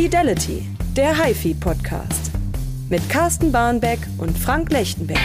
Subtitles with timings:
[0.00, 2.30] Fidelity, der HiFi Podcast.
[2.88, 5.18] Mit Carsten Barnbeck und Frank Lechtenberg.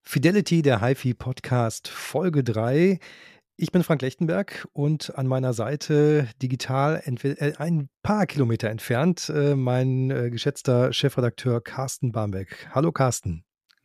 [0.00, 3.00] Fidelity, der HiFi Podcast, Folge 3.
[3.56, 9.56] Ich bin Frank Lechtenberg und an meiner Seite digital äh, ein paar Kilometer entfernt äh,
[9.56, 12.68] mein äh, geschätzter Chefredakteur Carsten Barmbek.
[12.72, 13.44] Hallo Carsten.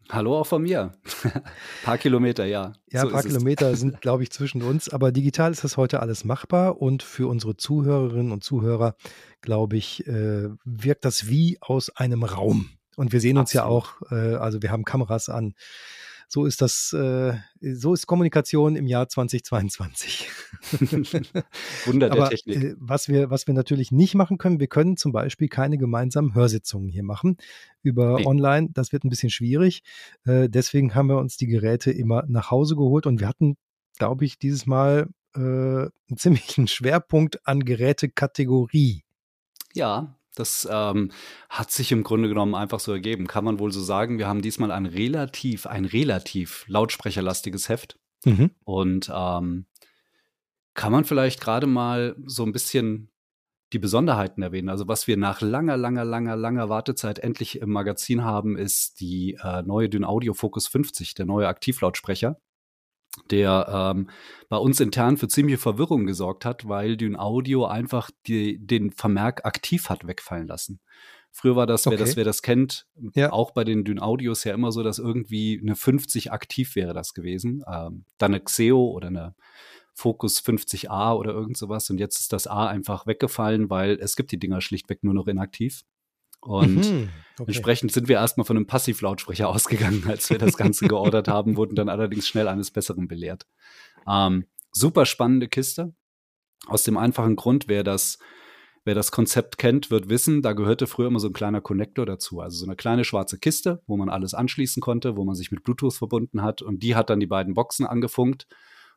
[0.10, 0.92] Hallo auch von mir.
[1.84, 2.74] paar Kilometer, ja.
[2.92, 4.90] Ja, ein so paar Kilometer sind, glaube ich, zwischen uns.
[4.90, 6.82] Aber digital ist das heute alles machbar.
[6.82, 8.96] Und für unsere Zuhörerinnen und Zuhörer,
[9.42, 12.70] glaube ich, äh, wirkt das wie aus einem Raum.
[12.96, 13.66] Und wir sehen uns Absolut.
[13.66, 15.56] ja auch, äh, also wir haben Kameras an
[16.28, 20.30] so ist das, äh, so ist Kommunikation im Jahr 2022.
[21.86, 22.64] Wunder der Aber, Technik.
[22.64, 26.34] Äh, was wir, was wir natürlich nicht machen können, wir können zum Beispiel keine gemeinsamen
[26.34, 27.38] Hörsitzungen hier machen
[27.82, 28.26] über nee.
[28.26, 28.70] online.
[28.74, 29.84] Das wird ein bisschen schwierig.
[30.26, 33.58] Äh, deswegen haben wir uns die Geräte immer nach Hause geholt und wir hatten,
[33.98, 39.04] glaube ich, dieses Mal äh, einen ziemlichen Schwerpunkt an Gerätekategorie.
[39.74, 41.12] Ja, das ähm,
[41.50, 43.28] hat sich im Grunde genommen einfach so ergeben.
[43.28, 44.18] Kann man wohl so sagen.
[44.18, 47.98] Wir haben diesmal ein relativ, ein relativ lautsprecherlastiges Heft.
[48.26, 48.52] Mhm.
[48.64, 49.66] Und ähm,
[50.74, 53.10] kann man vielleicht gerade mal so ein bisschen
[53.74, 54.70] die Besonderheiten erwähnen.
[54.70, 59.38] Also was wir nach langer, langer, langer, langer Wartezeit endlich im Magazin haben, ist die
[59.42, 62.40] äh, neue Dyn Audio Focus 50, der neue Aktivlautsprecher
[63.32, 64.10] der ähm,
[64.50, 69.46] bei uns intern für ziemliche Verwirrung gesorgt hat, weil Dyn Audio einfach die, den Vermerk
[69.46, 70.80] aktiv hat wegfallen lassen.
[71.32, 71.98] Früher war das, okay.
[71.98, 73.34] wer das, wer das kennt, ja.
[73.34, 77.14] auch bei den Dyn Audios ja immer so, dass irgendwie eine 50 aktiv wäre das
[77.14, 77.64] gewesen.
[77.68, 79.36] Ähm, dann eine Xeo oder eine
[79.94, 81.90] Focus 50A oder irgend sowas.
[81.90, 85.28] Und jetzt ist das A einfach weggefallen, weil es gibt die Dinger schlichtweg nur noch
[85.28, 85.84] inaktiv.
[86.46, 87.48] Und mhm, okay.
[87.48, 91.76] entsprechend sind wir erstmal von einem Passivlautsprecher ausgegangen, als wir das Ganze geordert haben, wurden
[91.76, 93.46] dann allerdings schnell eines Besseren belehrt.
[94.08, 95.94] Ähm, super spannende Kiste.
[96.68, 98.18] Aus dem einfachen Grund, wer das,
[98.86, 102.40] wer das Konzept kennt, wird wissen, da gehörte früher immer so ein kleiner Connector dazu.
[102.40, 105.64] Also so eine kleine schwarze Kiste, wo man alles anschließen konnte, wo man sich mit
[105.64, 106.62] Bluetooth verbunden hat.
[106.62, 108.48] Und die hat dann die beiden Boxen angefunkt.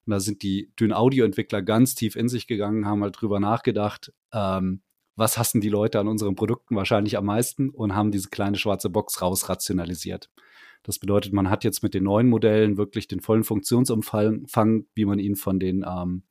[0.07, 3.41] Und da sind die Dyn Audio Entwickler ganz tief in sich gegangen, haben halt drüber
[3.41, 4.83] nachgedacht, ähm,
[5.19, 8.89] was hassen die Leute an unseren Produkten wahrscheinlich am meisten und haben diese kleine schwarze
[8.89, 10.31] Box rausrationalisiert.
[10.85, 15.19] Das bedeutet, man hat jetzt mit den neuen Modellen wirklich den vollen Funktionsumfang, wie man
[15.19, 16.23] ihn von den ähm,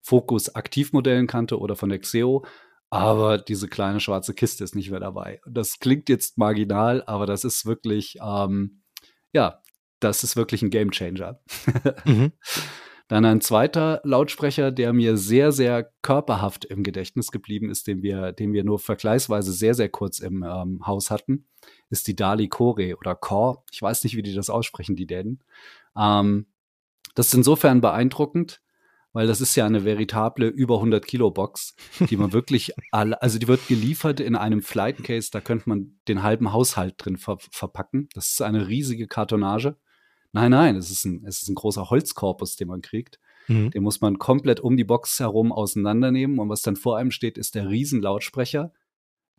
[0.00, 2.44] Focus Aktivmodellen kannte oder von der Xeo.
[2.90, 5.40] Aber diese kleine schwarze Kiste ist nicht mehr dabei.
[5.46, 8.82] Das klingt jetzt marginal, aber das ist wirklich, ähm,
[9.32, 9.62] ja,
[10.00, 11.40] das ist wirklich ein Game Changer.
[12.04, 12.32] mhm.
[13.08, 18.32] Dann ein zweiter Lautsprecher, der mir sehr, sehr körperhaft im Gedächtnis geblieben ist, den wir,
[18.32, 21.46] den wir nur vergleichsweise sehr, sehr kurz im ähm, Haus hatten,
[21.88, 23.62] ist die Dali Core oder Core.
[23.72, 25.42] Ich weiß nicht, wie die das aussprechen, die Dänen.
[25.96, 26.46] Ähm,
[27.14, 28.60] das ist insofern beeindruckend,
[29.14, 31.74] weil das ist ja eine veritable über 100 Kilo Box,
[32.10, 35.98] die man wirklich alle, also die wird geliefert in einem Flight Case, da könnte man
[36.08, 38.10] den halben Haushalt drin ver verpacken.
[38.12, 39.78] Das ist eine riesige Kartonage.
[40.32, 43.18] Nein, nein, es ist ein, es ist ein großer Holzkorpus, den man kriegt.
[43.48, 43.70] Mhm.
[43.70, 46.38] Den muss man komplett um die Box herum auseinandernehmen.
[46.38, 48.72] Und was dann vor einem steht, ist der Riesenlautsprecher,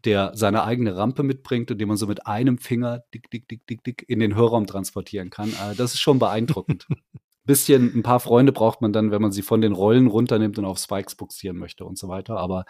[0.04, 3.66] der seine eigene Rampe mitbringt und den man so mit einem Finger dick, dick, dick,
[3.68, 5.50] dick, dick in den Hörraum transportieren kann.
[5.50, 6.88] Äh, das ist schon beeindruckend.
[7.46, 10.66] Bisschen, ein paar Freunde braucht man dann, wenn man sie von den Rollen runternimmt und
[10.66, 12.38] auf Spikes buxieren möchte und so weiter.
[12.38, 12.66] Aber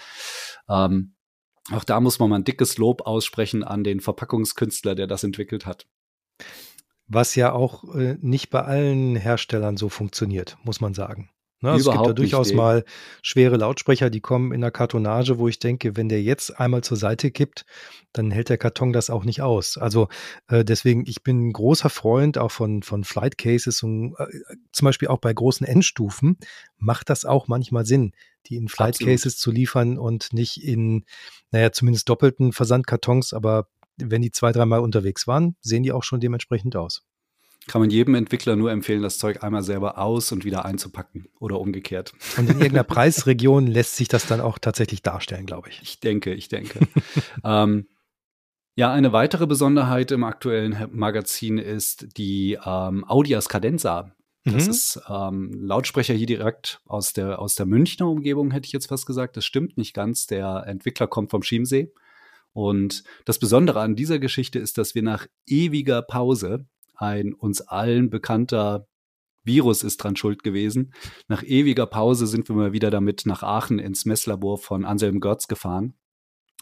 [0.69, 1.16] ähm,
[1.72, 5.66] auch da muss man mal ein dickes Lob aussprechen an den Verpackungskünstler, der das entwickelt
[5.66, 5.86] hat.
[7.09, 11.29] Was ja auch äh, nicht bei allen Herstellern so funktioniert, muss man sagen.
[11.61, 12.85] Ne, also es gibt ja durchaus mal
[13.21, 16.95] schwere Lautsprecher, die kommen in der Kartonage, wo ich denke, wenn der jetzt einmal zur
[16.95, 17.65] Seite kippt,
[18.13, 19.77] dann hält der Karton das auch nicht aus.
[19.77, 20.07] Also
[20.47, 24.25] äh, deswegen, ich bin ein großer Freund auch von, von Flight Cases und äh,
[24.71, 26.37] zum Beispiel auch bei großen Endstufen
[26.77, 28.13] macht das auch manchmal Sinn,
[28.45, 29.11] die in Flight Absolut.
[29.11, 31.03] Cases zu liefern und nicht in,
[31.51, 33.67] naja, zumindest doppelten Versandkartons, aber
[34.05, 37.03] wenn die zwei, dreimal unterwegs waren, sehen die auch schon dementsprechend aus.
[37.67, 41.59] Kann man jedem Entwickler nur empfehlen, das Zeug einmal selber aus und wieder einzupacken oder
[41.59, 42.13] umgekehrt.
[42.38, 45.79] Und in irgendeiner Preisregion lässt sich das dann auch tatsächlich darstellen, glaube ich.
[45.83, 46.79] Ich denke, ich denke.
[47.44, 47.88] ähm,
[48.75, 54.15] ja, eine weitere Besonderheit im aktuellen Magazin ist die ähm, Audias Cadenza.
[54.45, 54.69] Das mhm.
[54.71, 59.06] ist ähm, Lautsprecher hier direkt aus der, aus der Münchner Umgebung, hätte ich jetzt fast
[59.06, 59.38] gesagt.
[59.38, 60.27] Das stimmt nicht ganz.
[60.27, 61.91] Der Entwickler kommt vom Chiemsee.
[62.54, 68.10] Und das Besondere an dieser Geschichte ist, dass wir nach ewiger Pause ein uns allen
[68.10, 68.88] bekannter
[69.44, 70.94] Virus ist dran schuld gewesen.
[71.28, 75.48] Nach ewiger Pause sind wir mal wieder damit nach Aachen ins Messlabor von Anselm Görz
[75.48, 75.94] gefahren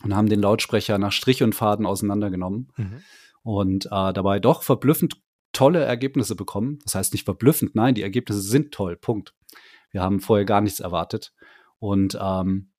[0.04, 3.01] und haben den Lautsprecher nach Strich und Faden auseinandergenommen mhm.
[3.44, 5.16] und äh, dabei doch verblüffend
[5.54, 6.80] tolle Ergebnisse bekommen.
[6.84, 8.95] Das heißt nicht verblüffend, nein, die Ergebnisse sind toll.
[8.95, 9.34] Punkt.
[9.92, 11.34] Wir haben vorher gar nichts erwartet.
[11.80, 12.72] Und ähm,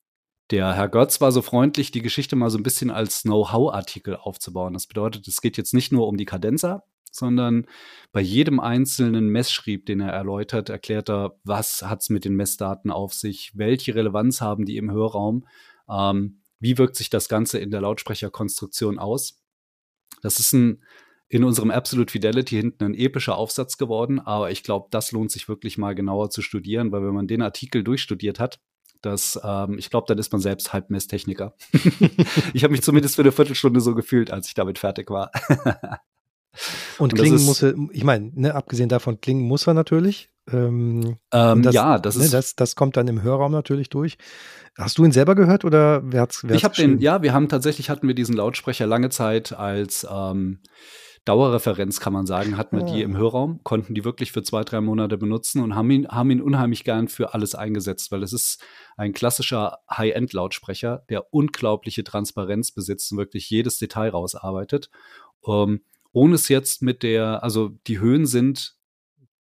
[0.50, 4.72] der Herr Götz war so freundlich, die Geschichte mal so ein bisschen als Know-how-Artikel aufzubauen.
[4.72, 7.66] Das bedeutet, es geht jetzt nicht nur um die Kadenza, sondern
[8.12, 12.90] bei jedem einzelnen Messschrieb, den er erläutert, erklärt er, was hat es mit den Messdaten
[12.90, 15.46] auf sich, welche Relevanz haben die im Hörraum,
[15.88, 19.42] ähm, wie wirkt sich das Ganze in der Lautsprecherkonstruktion aus.
[20.22, 20.82] Das ist ein
[21.30, 25.46] in unserem Absolute Fidelity hinten ein epischer Aufsatz geworden, aber ich glaube, das lohnt sich
[25.46, 28.60] wirklich mal genauer zu studieren, weil wenn man den Artikel durchstudiert hat,
[29.02, 31.54] das, ähm, ich glaube, dann ist man selbst halb Messtechniker.
[32.52, 35.30] ich habe mich zumindest für eine Viertelstunde so gefühlt, als ich damit fertig war.
[36.98, 40.30] Und, und klingen muss er, ich meine, ne, abgesehen davon, klingen muss er natürlich.
[40.50, 42.34] Ähm, ähm, das, ja, das ne, ist.
[42.34, 44.18] Das, das kommt dann im Hörraum natürlich durch.
[44.76, 47.48] Hast du ihn selber gehört oder wer hat's, wer Ich habe den, ja, wir haben
[47.48, 50.60] tatsächlich hatten wir diesen Lautsprecher lange Zeit als ähm,
[51.28, 54.80] Dauerreferenz, kann man sagen, hatten wir die im Hörraum, konnten die wirklich für zwei, drei
[54.80, 58.64] Monate benutzen und haben ihn, haben ihn unheimlich gern für alles eingesetzt, weil es ist
[58.96, 64.88] ein klassischer High-End-Lautsprecher, der unglaubliche Transparenz besitzt und wirklich jedes Detail rausarbeitet.
[65.40, 65.80] Um,
[66.12, 68.78] ohne es jetzt mit der, also die Höhen sind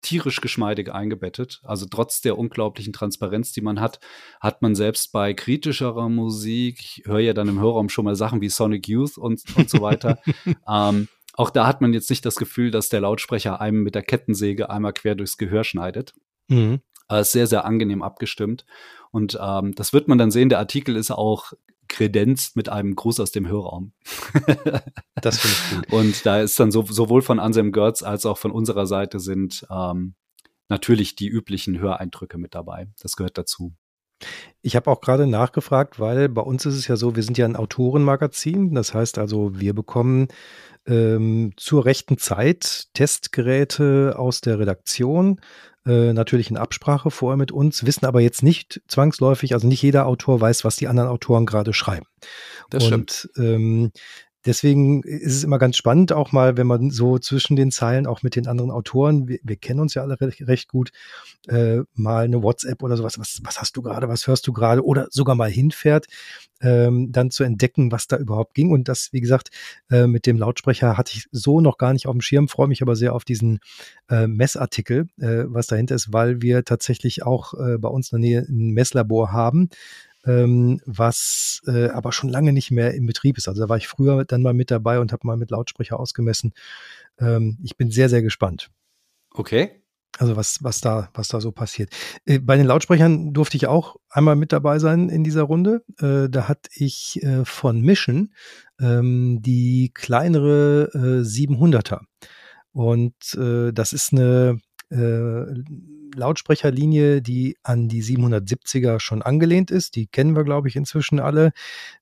[0.01, 1.61] tierisch geschmeidig eingebettet.
[1.63, 3.99] Also trotz der unglaublichen Transparenz, die man hat,
[4.39, 8.41] hat man selbst bei kritischerer Musik, ich höre ja dann im Hörraum schon mal Sachen
[8.41, 10.19] wie Sonic Youth und, und so weiter,
[10.69, 11.07] ähm,
[11.37, 14.69] auch da hat man jetzt nicht das Gefühl, dass der Lautsprecher einem mit der Kettensäge
[14.71, 16.13] einmal quer durchs Gehör schneidet.
[16.47, 16.81] Mhm.
[17.07, 18.65] Aber ist sehr, sehr angenehm abgestimmt.
[19.11, 20.49] Und ähm, das wird man dann sehen.
[20.49, 21.53] Der Artikel ist auch
[21.87, 23.93] kredenzt mit einem Gruß aus dem Hörraum.
[25.21, 25.93] das finde ich gut.
[25.93, 29.65] Und da ist dann so, sowohl von Anselm Görz als auch von unserer Seite sind
[29.69, 30.15] ähm,
[30.69, 32.87] natürlich die üblichen Höreindrücke mit dabei.
[32.99, 33.73] Das gehört dazu.
[34.61, 37.45] Ich habe auch gerade nachgefragt, weil bei uns ist es ja so, wir sind ja
[37.45, 38.73] ein Autorenmagazin.
[38.73, 40.27] Das heißt also, wir bekommen
[40.87, 45.39] ähm, zur rechten Zeit Testgeräte aus der Redaktion,
[45.85, 50.05] äh, natürlich in Absprache vorher mit uns, wissen aber jetzt nicht zwangsläufig, also nicht jeder
[50.05, 52.05] Autor weiß, was die anderen Autoren gerade schreiben.
[52.69, 53.29] Das Und, stimmt.
[53.37, 53.91] Ähm,
[54.47, 58.23] Deswegen ist es immer ganz spannend, auch mal, wenn man so zwischen den Zeilen auch
[58.23, 60.91] mit den anderen Autoren, wir, wir kennen uns ja alle recht, recht gut,
[61.49, 64.85] äh, mal eine WhatsApp oder sowas, was, was hast du gerade, was hörst du gerade
[64.85, 66.07] oder sogar mal hinfährt,
[66.61, 68.71] ähm, dann zu entdecken, was da überhaupt ging.
[68.71, 69.49] Und das, wie gesagt,
[69.91, 72.81] äh, mit dem Lautsprecher hatte ich so noch gar nicht auf dem Schirm, freue mich
[72.81, 73.59] aber sehr auf diesen
[74.09, 78.29] äh, Messartikel, äh, was dahinter ist, weil wir tatsächlich auch äh, bei uns in der
[78.29, 79.69] Nähe ein Messlabor haben,
[80.27, 83.47] ähm, was äh, aber schon lange nicht mehr im Betrieb ist.
[83.47, 86.53] Also da war ich früher dann mal mit dabei und habe mal mit Lautsprecher ausgemessen.
[87.19, 88.69] Ähm, ich bin sehr, sehr gespannt.
[89.33, 89.81] Okay.
[90.19, 91.91] Also was, was da, was da so passiert.
[92.25, 95.83] Äh, bei den Lautsprechern durfte ich auch einmal mit dabei sein in dieser Runde.
[95.99, 98.33] Äh, da hatte ich äh, von Mission
[98.79, 102.01] ähm, die kleinere äh, 700er.
[102.71, 104.59] Und äh, das ist eine
[104.89, 105.45] äh,
[106.17, 109.95] Lautsprecherlinie, die an die 770er schon angelehnt ist.
[109.95, 111.51] Die kennen wir, glaube ich, inzwischen alle.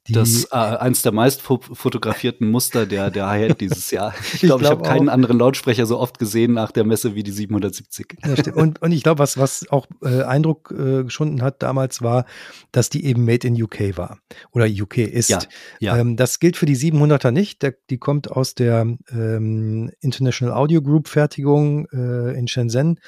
[0.08, 4.14] Die, das äh, eins der meist fotografierten Muster der, der Hi-Hat dieses Jahr.
[4.36, 7.16] Ich glaube, ich, glaub, ich habe keinen anderen Lautsprecher so oft gesehen nach der Messe
[7.16, 8.18] wie die 770.
[8.26, 12.26] Ja, und, und ich glaube, was, was auch äh, Eindruck äh, geschunden hat damals war,
[12.72, 14.20] dass die eben made in UK war
[14.52, 15.30] oder UK ist.
[15.30, 15.40] Ja,
[15.80, 15.98] ja.
[15.98, 17.62] Ähm, das gilt für die 700er nicht.
[17.62, 18.82] Der, die kommt aus der
[19.12, 23.00] ähm, International Audio Group Fertigung äh, in Shenzhen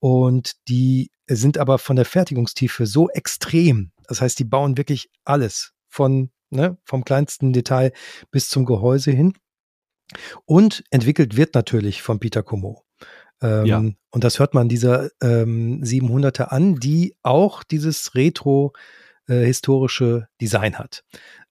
[0.00, 3.92] und die sind aber von der Fertigungstiefe so extrem.
[4.06, 7.92] Das heißt, die bauen wirklich alles von, ne, vom kleinsten Detail
[8.30, 9.34] bis zum Gehäuse hin.
[10.46, 12.84] Und entwickelt wird natürlich von Peter Como.
[13.42, 13.78] Ähm, ja.
[14.10, 18.72] Und das hört man dieser ähm, 700er an, die auch dieses Retro
[19.28, 21.04] äh, historische Design hat.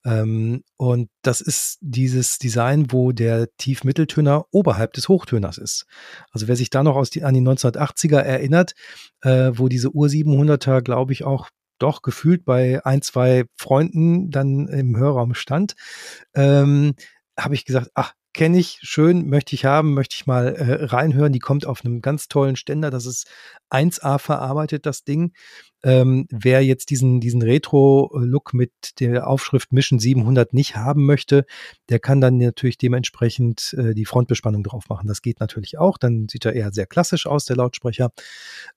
[0.05, 5.86] Ähm, und das ist dieses Design, wo der Tiefmitteltöner oberhalb des Hochtöners ist.
[6.31, 8.74] Also wer sich da noch aus die, an die 1980er erinnert,
[9.22, 14.67] äh, wo diese Ur 700er, glaube ich, auch doch gefühlt bei ein, zwei Freunden dann
[14.67, 15.75] im Hörraum stand,
[16.34, 16.96] ähm,
[17.38, 21.34] habe ich gesagt, ach, kenne ich, schön, möchte ich haben, möchte ich mal äh, reinhören.
[21.34, 22.91] Die kommt auf einem ganz tollen Ständer.
[22.91, 23.27] Das ist
[23.72, 25.34] 1A verarbeitet, das Ding.
[25.84, 31.46] Ähm, wer jetzt diesen, diesen Retro-Look mit der Aufschrift Mission 700 nicht haben möchte,
[31.89, 35.08] der kann dann natürlich dementsprechend äh, die Frontbespannung drauf machen.
[35.08, 35.98] Das geht natürlich auch.
[35.98, 38.12] Dann sieht er eher sehr klassisch aus, der Lautsprecher.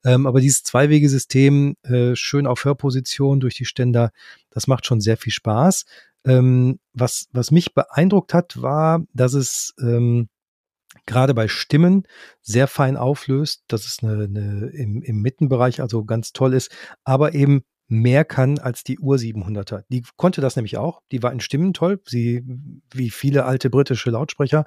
[0.03, 4.11] Ähm, aber dieses Zweiwegesystem, äh, schön auf Hörposition durch die Ständer,
[4.49, 5.85] das macht schon sehr viel Spaß.
[6.25, 10.29] Ähm, was, was mich beeindruckt hat, war, dass es ähm,
[11.05, 12.03] gerade bei Stimmen
[12.41, 16.71] sehr fein auflöst, dass es eine, eine im, im Mittenbereich also ganz toll ist,
[17.03, 19.83] aber eben mehr kann als die Ur 700er.
[19.89, 21.01] Die konnte das nämlich auch.
[21.11, 22.41] Die war in Stimmen toll, sie
[22.93, 24.65] wie viele alte britische Lautsprecher.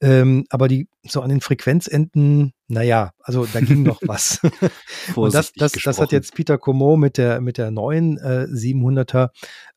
[0.00, 4.40] Ähm, aber die so an den Frequenzenden, naja, also da ging noch was.
[5.14, 9.28] Und das, das, das hat jetzt Peter Comeau mit der mit der neuen äh, 700er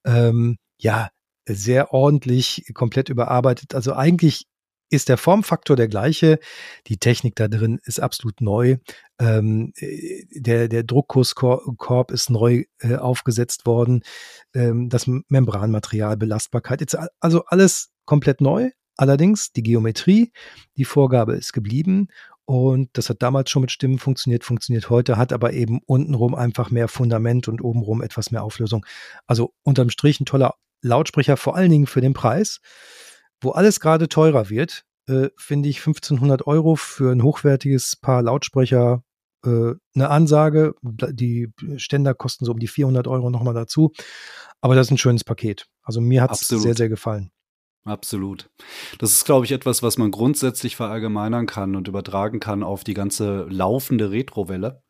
[0.04, 1.10] ähm, ja
[1.48, 3.76] sehr ordentlich komplett überarbeitet.
[3.76, 4.46] Also eigentlich
[4.90, 6.40] ist der Formfaktor der gleiche.
[6.88, 8.78] Die Technik da drin ist absolut neu.
[9.20, 14.04] Ähm, äh, der, der Druckkurskorb ist neu äh, aufgesetzt worden.
[14.54, 18.70] Ähm, das Membranmaterial, Belastbarkeit, ist also alles komplett neu.
[18.96, 20.32] Allerdings die Geometrie,
[20.78, 22.10] die Vorgabe ist geblieben
[22.46, 26.70] und das hat damals schon mit Stimmen funktioniert, funktioniert heute, hat aber eben untenrum einfach
[26.70, 28.86] mehr Fundament und obenrum etwas mehr Auflösung.
[29.26, 32.60] Also unterm Strich ein toller Lautsprecher, vor allen Dingen für den Preis
[33.44, 39.04] wo alles gerade teurer wird, äh, finde ich 1500 Euro für ein hochwertiges Paar Lautsprecher
[39.46, 40.76] äh, eine Ansage.
[40.82, 43.92] Die Ständer kosten so um die 400 Euro nochmal dazu.
[44.62, 45.68] Aber das ist ein schönes Paket.
[45.84, 47.32] Also mir hat es sehr, sehr gefallen.
[47.86, 48.50] Absolut.
[49.00, 52.94] Das ist, glaube ich, etwas, was man grundsätzlich verallgemeinern kann und übertragen kann auf die
[52.94, 54.82] ganze laufende Retrowelle,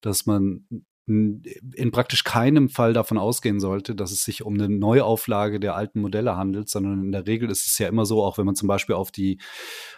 [0.00, 0.66] dass man
[1.10, 6.00] in praktisch keinem Fall davon ausgehen sollte, dass es sich um eine Neuauflage der alten
[6.00, 8.68] Modelle handelt, sondern in der Regel ist es ja immer so, auch wenn man zum
[8.68, 9.40] Beispiel auf die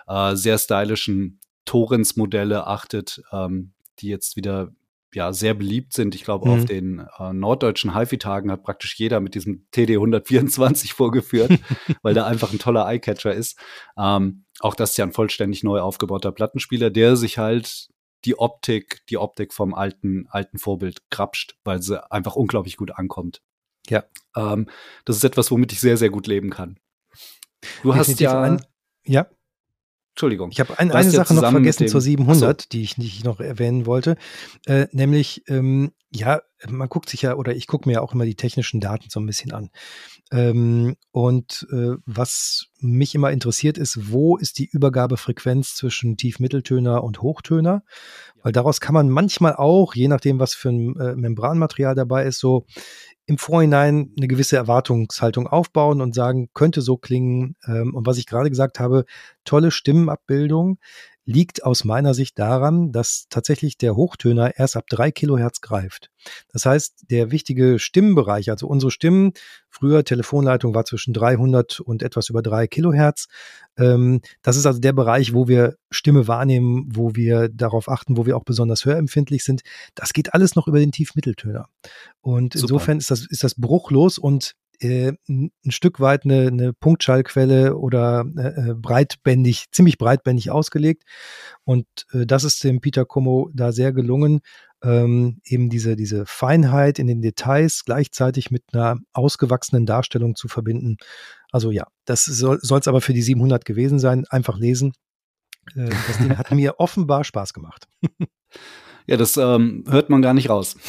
[0.07, 4.73] äh, sehr stylischen Torrens-Modelle achtet, ähm, die jetzt wieder
[5.15, 6.15] ja sehr beliebt sind.
[6.15, 6.55] Ich glaube, mhm.
[6.55, 11.53] auf den äh, norddeutschen HiFi-Tagen hat praktisch jeder mit diesem TD 124 vorgeführt,
[12.03, 13.59] weil da einfach ein toller Eyecatcher ist.
[13.99, 17.89] Ähm, auch das ist ja ein vollständig neu aufgebauter Plattenspieler, der sich halt
[18.25, 23.43] die Optik, die Optik vom alten, alten Vorbild krapscht, weil sie einfach unglaublich gut ankommt.
[23.89, 24.05] Ja.
[24.37, 24.69] Ähm,
[25.05, 26.79] das ist etwas, womit ich sehr, sehr gut leben kann.
[27.83, 28.41] Du hast ja.
[28.41, 28.65] Ein,
[29.05, 29.27] ja.
[30.13, 30.51] Entschuldigung.
[30.53, 32.69] Ich habe ein, eine Sache noch vergessen zur 700, so.
[32.71, 34.17] die ich nicht noch erwähnen wollte,
[34.67, 38.27] äh, nämlich ähm, ja, man guckt sich ja oder ich gucke mir ja auch immer
[38.27, 39.71] die technischen Daten so ein bisschen an.
[40.33, 47.21] Ähm, und äh, was mich immer interessiert ist, wo ist die Übergabefrequenz zwischen Tiefmitteltöner und
[47.21, 47.83] Hochtöner?
[48.43, 52.39] Weil daraus kann man manchmal auch, je nachdem, was für ein äh, Membranmaterial dabei ist,
[52.39, 52.65] so
[53.27, 57.57] im Vorhinein eine gewisse Erwartungshaltung aufbauen und sagen, könnte so klingen.
[57.67, 59.05] Ähm, und was ich gerade gesagt habe,
[59.45, 60.79] tolle Stimmenabbildung
[61.25, 66.11] liegt aus meiner Sicht daran, dass tatsächlich der Hochtöner erst ab drei Kilohertz greift.
[66.53, 69.33] Das heißt, der wichtige Stimmenbereich, also unsere Stimmen,
[69.69, 73.27] früher Telefonleitung war zwischen 300 und etwas über drei Kilohertz.
[73.77, 78.27] Ähm, das ist also der Bereich, wo wir Stimme wahrnehmen, wo wir darauf achten, wo
[78.27, 79.63] wir auch besonders hörempfindlich sind.
[79.95, 81.69] Das geht alles noch über den Tiefmitteltöner.
[82.21, 82.63] Und Super.
[82.65, 88.25] insofern ist das, ist das bruchlos und äh, ein Stück weit eine, eine Punktschallquelle oder
[88.37, 91.05] äh, äh, breitbändig, ziemlich breitbändig ausgelegt.
[91.65, 94.41] Und äh, das ist dem Peter Como da sehr gelungen,
[94.83, 100.97] ähm, eben diese, diese Feinheit in den Details gleichzeitig mit einer ausgewachsenen Darstellung zu verbinden.
[101.53, 104.25] Also ja, das soll es aber für die 700 gewesen sein.
[104.29, 104.93] Einfach lesen.
[105.77, 107.87] Äh, das Ding hat mir offenbar Spaß gemacht.
[109.07, 110.77] Ja, das ähm, hört man gar nicht raus.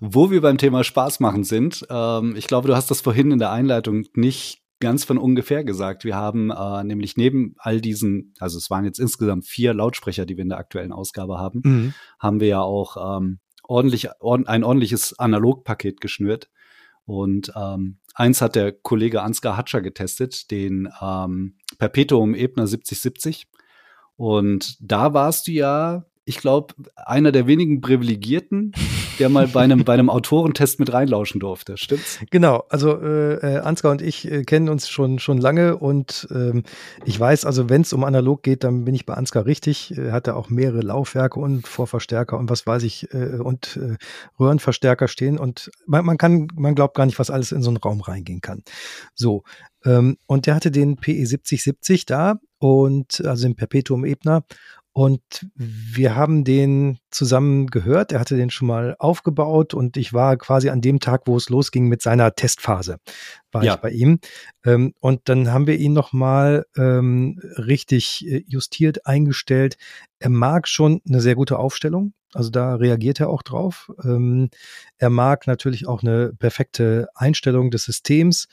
[0.00, 3.38] Wo wir beim Thema Spaß machen sind, ähm, ich glaube, du hast das vorhin in
[3.38, 6.04] der Einleitung nicht ganz von ungefähr gesagt.
[6.04, 10.36] Wir haben äh, nämlich neben all diesen, also es waren jetzt insgesamt vier Lautsprecher, die
[10.36, 11.94] wir in der aktuellen Ausgabe haben, mhm.
[12.18, 16.50] haben wir ja auch ähm, ordentlich, ord ein ordentliches Analogpaket geschnürt.
[17.06, 23.46] Und ähm, eins hat der Kollege Ansgar Hatscher getestet, den ähm, Perpetuum Ebner 7070.
[24.16, 28.72] Und da warst du ja ich glaube, einer der wenigen Privilegierten,
[29.18, 31.76] der mal bei einem, bei einem Autorentest mit reinlauschen durfte.
[31.76, 32.18] Stimmt's?
[32.30, 32.64] Genau.
[32.70, 36.64] Also äh, äh, Ansgar und ich äh, kennen uns schon schon lange und ähm,
[37.04, 39.96] ich weiß, also wenn es um analog geht, dann bin ich bei Ansgar richtig.
[39.96, 43.96] Er hat da auch mehrere Laufwerke und Vorverstärker und was weiß ich äh, und äh,
[44.40, 47.76] Röhrenverstärker stehen und man, man kann, man glaubt gar nicht, was alles in so einen
[47.76, 48.62] Raum reingehen kann.
[49.14, 49.44] So.
[49.84, 54.44] Ähm, und der hatte den PE 7070 da und also den Perpetuum Ebner
[54.96, 58.12] und wir haben den zusammen gehört.
[58.12, 61.48] Er hatte den schon mal aufgebaut und ich war quasi an dem Tag, wo es
[61.48, 62.98] losging mit seiner Testphase,
[63.50, 63.74] war ja.
[63.74, 64.20] ich bei ihm.
[64.64, 69.78] Ähm, und dann haben wir ihn nochmal ähm, richtig äh, justiert eingestellt.
[70.20, 72.14] Er mag schon eine sehr gute Aufstellung.
[72.32, 73.90] Also da reagiert er auch drauf.
[74.04, 74.48] Ähm,
[74.98, 78.46] er mag natürlich auch eine perfekte Einstellung des Systems.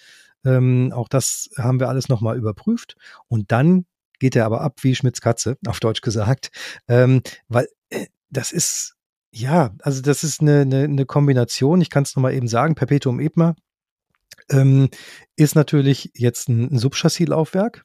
[0.43, 2.95] Ähm, auch das haben wir alles nochmal überprüft.
[3.27, 3.86] Und dann
[4.22, 6.51] geht er aber ab wie Schmitz Katze, auf Deutsch gesagt,
[6.88, 8.94] ähm, weil äh, das ist,
[9.32, 13.20] ja, also das ist eine, eine, eine Kombination, ich kann es nochmal eben sagen, Perpetuum
[13.20, 13.56] Ebner
[14.51, 14.90] ähm,
[15.36, 17.84] ist natürlich jetzt ein, ein Subchassis-Laufwerk.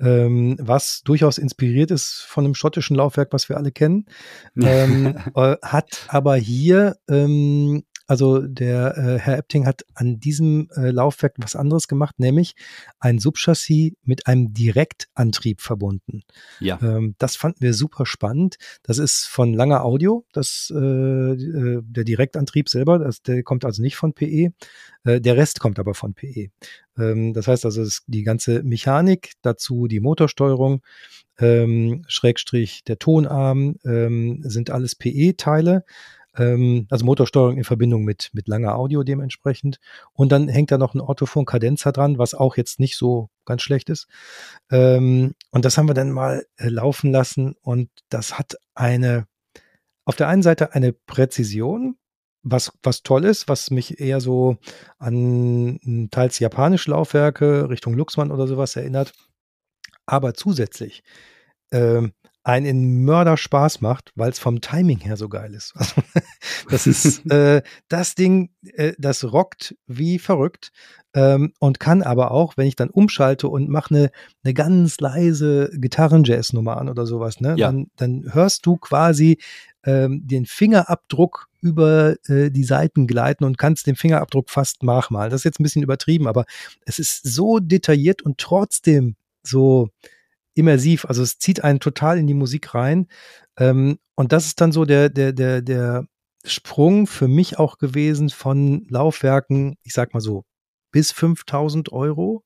[0.00, 4.06] ähm, was durchaus inspiriert ist von einem schottischen Laufwerk, was wir alle kennen.
[4.60, 10.90] ähm, äh, hat aber hier ähm, also der äh, Herr Epting hat an diesem äh,
[10.90, 12.54] Laufwerk was anderes gemacht, nämlich
[13.00, 16.22] ein Subchassis mit einem Direktantrieb verbunden.
[16.60, 16.78] Ja.
[16.80, 18.56] Ähm, das fanden wir super spannend.
[18.82, 23.82] Das ist von Langer Audio, das, äh, äh der Direktantrieb selber, das, der kommt also
[23.82, 24.52] nicht von PE.
[25.04, 26.50] Äh, der Rest kommt aber von PE.
[26.98, 30.82] Ähm, das heißt also, die ganze Mechanik, dazu die Motorsteuerung,
[31.38, 35.84] ähm, Schrägstrich der Tonarm, ähm, sind alles PE-Teile
[36.36, 39.78] ähm, also Motorsteuerung in Verbindung mit, mit langer Audio dementsprechend.
[40.12, 43.90] Und dann hängt da noch ein Orthophon-Kadenzer dran, was auch jetzt nicht so ganz schlecht
[43.90, 44.06] ist.
[44.70, 49.26] Ähm, und das haben wir dann mal äh, laufen lassen und das hat eine,
[50.04, 51.96] auf der einen Seite eine Präzision,
[52.42, 54.58] was, was toll ist, was mich eher so
[54.98, 59.12] an teils japanische Laufwerke Richtung Luxmann oder sowas erinnert.
[60.06, 61.02] Aber zusätzlich
[61.72, 62.12] ähm,
[62.46, 65.74] einen Mörder Spaß macht, weil es vom Timing her so geil ist.
[66.70, 70.70] das ist äh, das Ding, äh, das rockt wie verrückt
[71.12, 74.10] ähm, und kann aber auch, wenn ich dann umschalte und mache eine
[74.44, 77.66] ne ganz leise Gitarren-Jazz-Nummer an oder sowas, ne, ja.
[77.66, 79.38] dann, dann hörst du quasi
[79.84, 85.32] ähm, den Fingerabdruck über äh, die Seiten gleiten und kannst den Fingerabdruck fast nachmalen.
[85.32, 86.44] Das ist jetzt ein bisschen übertrieben, aber
[86.84, 89.88] es ist so detailliert und trotzdem so
[90.56, 91.04] immersiv.
[91.04, 93.06] Also es zieht einen total in die Musik rein.
[93.58, 96.06] Ähm, und das ist dann so der, der, der, der
[96.44, 100.44] Sprung für mich auch gewesen von Laufwerken, ich sag mal so,
[100.90, 102.42] bis 5000 Euro.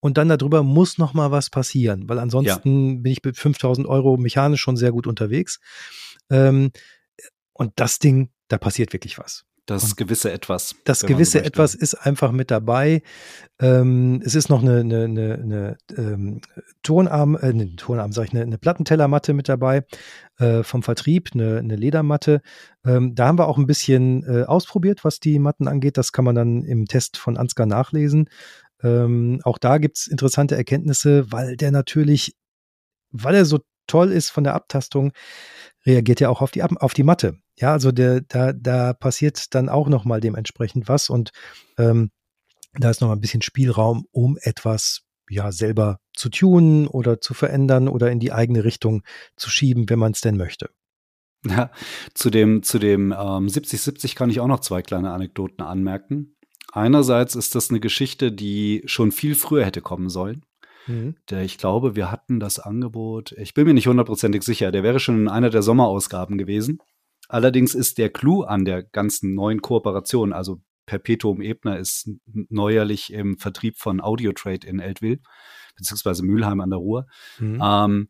[0.00, 3.00] Und dann darüber muss noch mal was passieren, weil ansonsten ja.
[3.00, 5.58] bin ich mit 5000 Euro mechanisch schon sehr gut unterwegs.
[6.30, 6.70] Ähm,
[7.52, 9.44] und das Ding, da passiert wirklich was.
[9.66, 10.76] Das und gewisse Etwas.
[10.84, 13.02] Das gewisse so Etwas ist einfach mit dabei.
[13.60, 16.40] Ähm, es ist noch eine, eine, eine, eine ähm,
[16.84, 19.84] Tonarm, äh, eine Tonarm, sag ich, eine, eine Plattentellermatte mit dabei
[20.38, 22.42] äh, vom Vertrieb, eine, eine Ledermatte.
[22.84, 25.98] Ähm, da haben wir auch ein bisschen äh, ausprobiert, was die Matten angeht.
[25.98, 28.30] Das kann man dann im Test von Ansgar nachlesen.
[28.84, 32.36] Ähm, auch da gibt's interessante Erkenntnisse, weil der natürlich,
[33.10, 35.12] weil er so toll ist von der Abtastung,
[35.84, 37.38] reagiert er auch auf die, auf die Matte.
[37.58, 41.30] Ja, also der, da, da passiert dann auch nochmal dementsprechend was und
[41.78, 42.10] ähm,
[42.74, 47.88] da ist nochmal ein bisschen Spielraum, um etwas ja selber zu tunen oder zu verändern
[47.88, 49.02] oder in die eigene Richtung
[49.36, 50.70] zu schieben, wenn man es denn möchte.
[51.44, 51.70] Ja,
[52.14, 56.36] zu dem, zu dem ähm, 7070 kann ich auch noch zwei kleine Anekdoten anmerken.
[56.72, 60.44] Einerseits ist das eine Geschichte, die schon viel früher hätte kommen sollen.
[60.86, 61.16] Mhm.
[61.30, 65.00] Der, ich glaube, wir hatten das Angebot, ich bin mir nicht hundertprozentig sicher, der wäre
[65.00, 66.80] schon in einer der Sommerausgaben gewesen.
[67.28, 73.38] Allerdings ist der Clou an der ganzen neuen Kooperation, also Perpetuum Ebner ist neuerlich im
[73.38, 75.18] Vertrieb von Audiotrade in Eltville,
[75.76, 77.06] beziehungsweise Mülheim an der Ruhr.
[77.38, 77.60] Mhm.
[77.62, 78.08] Ähm,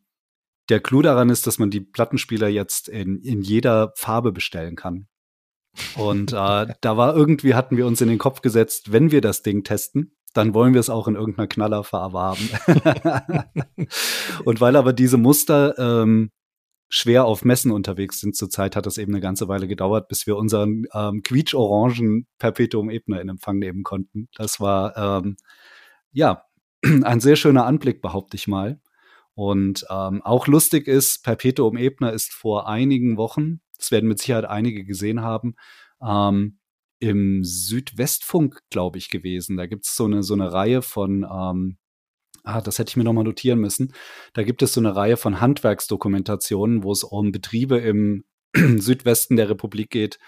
[0.68, 5.08] der Clou daran ist, dass man die Plattenspieler jetzt in, in jeder Farbe bestellen kann.
[5.96, 9.42] Und äh, da war irgendwie, hatten wir uns in den Kopf gesetzt, wenn wir das
[9.42, 12.50] Ding testen, dann wollen wir es auch in irgendeiner Knallerfarbe haben.
[14.44, 16.30] und weil aber diese Muster ähm,
[16.88, 20.36] schwer auf Messen unterwegs sind zurzeit, hat das eben eine ganze Weile gedauert, bis wir
[20.36, 24.28] unseren ähm, quietsch-orangen Perpetuum Ebner in Empfang nehmen konnten.
[24.34, 25.36] Das war ähm,
[26.12, 26.44] ja
[26.82, 28.80] ein sehr schöner Anblick, behaupte ich mal.
[29.34, 34.46] Und ähm, auch lustig ist, Perpetuum Ebner ist vor einigen Wochen, das werden mit Sicherheit
[34.46, 35.56] einige gesehen haben,
[36.02, 36.58] ähm,
[36.98, 39.56] im Südwestfunk, glaube ich, gewesen.
[39.58, 41.76] Da gibt es so eine, so eine Reihe von ähm,
[42.46, 43.92] ah, das hätte ich mir nochmal notieren müssen.
[44.32, 49.50] Da gibt es so eine Reihe von Handwerksdokumentationen, wo es um Betriebe im Südwesten der
[49.50, 50.18] Republik geht,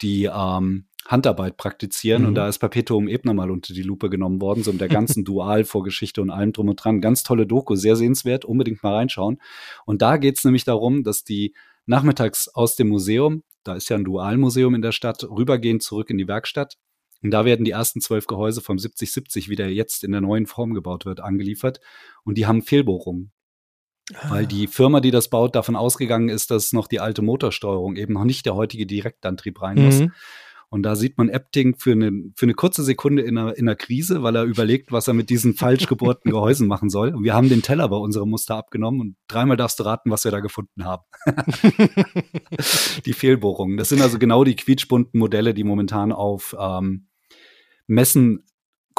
[0.00, 2.22] die ähm, Handarbeit praktizieren.
[2.22, 2.28] Mhm.
[2.28, 5.24] Und da ist Perpetuum Ebner mal unter die Lupe genommen worden, so mit der ganzen
[5.26, 7.00] Dualvorgeschichte und allem drum und dran.
[7.00, 9.38] Ganz tolle Doku, sehr sehenswert, unbedingt mal reinschauen.
[9.84, 11.54] Und da geht es nämlich darum, dass die
[11.86, 16.18] nachmittags aus dem Museum, da ist ja ein Dualmuseum in der Stadt, rübergehen zurück in
[16.18, 16.76] die Werkstatt
[17.22, 20.46] und da werden die ersten zwölf Gehäuse vom 7070, wie der jetzt in der neuen
[20.46, 21.80] Form gebaut wird, angeliefert.
[22.24, 23.32] Und die haben Fehlbohrungen.
[24.14, 24.30] Ah.
[24.30, 28.14] Weil die Firma, die das baut, davon ausgegangen ist, dass noch die alte Motorsteuerung eben
[28.14, 30.00] noch nicht der heutige Direktantrieb rein muss.
[30.00, 30.12] Mhm.
[30.70, 33.76] Und da sieht man Epting für eine, für eine kurze Sekunde in einer, in einer
[33.76, 37.14] Krise, weil er überlegt, was er mit diesen falsch gebohrten Gehäusen machen soll.
[37.14, 40.24] Und wir haben den Teller bei unserem Muster abgenommen und dreimal darfst du raten, was
[40.24, 41.04] wir da gefunden haben.
[43.06, 43.78] die Fehlbohrungen.
[43.78, 47.07] Das sind also genau die quietschbunten Modelle, die momentan auf ähm,
[47.88, 48.44] Messen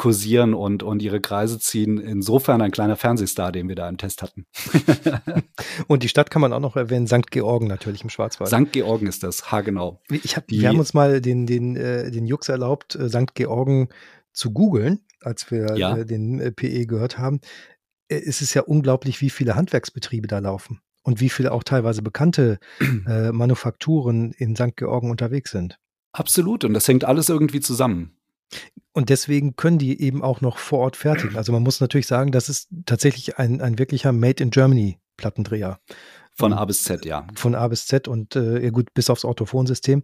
[0.00, 1.98] kursieren und, und ihre Kreise ziehen.
[1.98, 4.46] Insofern ein kleiner Fernsehstar, den wir da im Test hatten.
[5.88, 7.30] und die Stadt kann man auch noch erwähnen, St.
[7.30, 8.50] Georgen natürlich im Schwarzwald.
[8.50, 8.72] St.
[8.72, 10.00] Georgen ist das, ha genau.
[10.08, 13.34] Ich hab, wir haben uns mal den, den, äh, den Jux erlaubt, äh, St.
[13.34, 13.90] Georgen
[14.32, 15.98] zu googeln, als wir ja.
[15.98, 17.42] äh, den äh, PE gehört haben.
[18.08, 22.58] es ist ja unglaublich, wie viele Handwerksbetriebe da laufen und wie viele auch teilweise bekannte
[23.06, 24.76] äh, Manufakturen in St.
[24.76, 25.78] Georgen unterwegs sind.
[26.12, 28.16] Absolut, und das hängt alles irgendwie zusammen.
[28.92, 31.36] Und deswegen können die eben auch noch vor Ort fertigen.
[31.36, 35.78] Also man muss natürlich sagen, das ist tatsächlich ein, ein wirklicher Made in Germany Plattendreher.
[36.34, 37.26] Von A bis Z, ja.
[37.34, 40.02] Von A bis Z und äh, gut, bis aufs Orthophonsystem.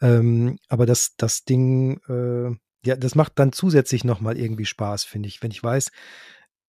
[0.00, 2.54] Ähm, aber das, das Ding, äh,
[2.86, 5.90] ja, das macht dann zusätzlich nochmal irgendwie Spaß, finde ich, wenn ich weiß,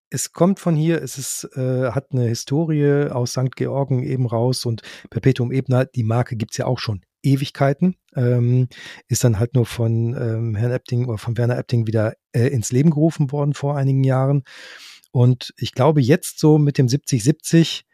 [0.10, 3.56] es kommt von hier, es ist, äh, hat eine Historie aus St.
[3.56, 8.68] Georgen eben raus und Perpetuum Ebner, die Marke gibt es ja auch schon Ewigkeiten, ähm,
[9.08, 12.72] ist dann halt nur von ähm, Herrn Epting oder von Werner Epting wieder äh, ins
[12.72, 14.44] Leben gerufen worden vor einigen Jahren.
[15.12, 17.86] Und ich glaube, jetzt so mit dem 7070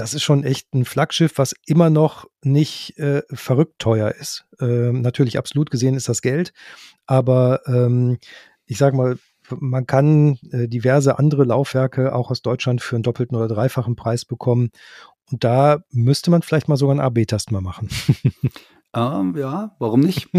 [0.00, 4.46] das ist schon echt ein Flaggschiff, was immer noch nicht äh, verrückt teuer ist.
[4.58, 6.54] Ähm, natürlich absolut gesehen ist das Geld,
[7.06, 8.16] aber ähm,
[8.64, 9.18] ich sage mal,
[9.58, 14.24] man kann äh, diverse andere Laufwerke auch aus Deutschland für einen doppelten oder dreifachen Preis
[14.24, 14.70] bekommen.
[15.30, 17.88] Und da müsste man vielleicht mal sogar einen AB-Test mal machen.
[18.94, 20.28] ähm, ja, warum nicht?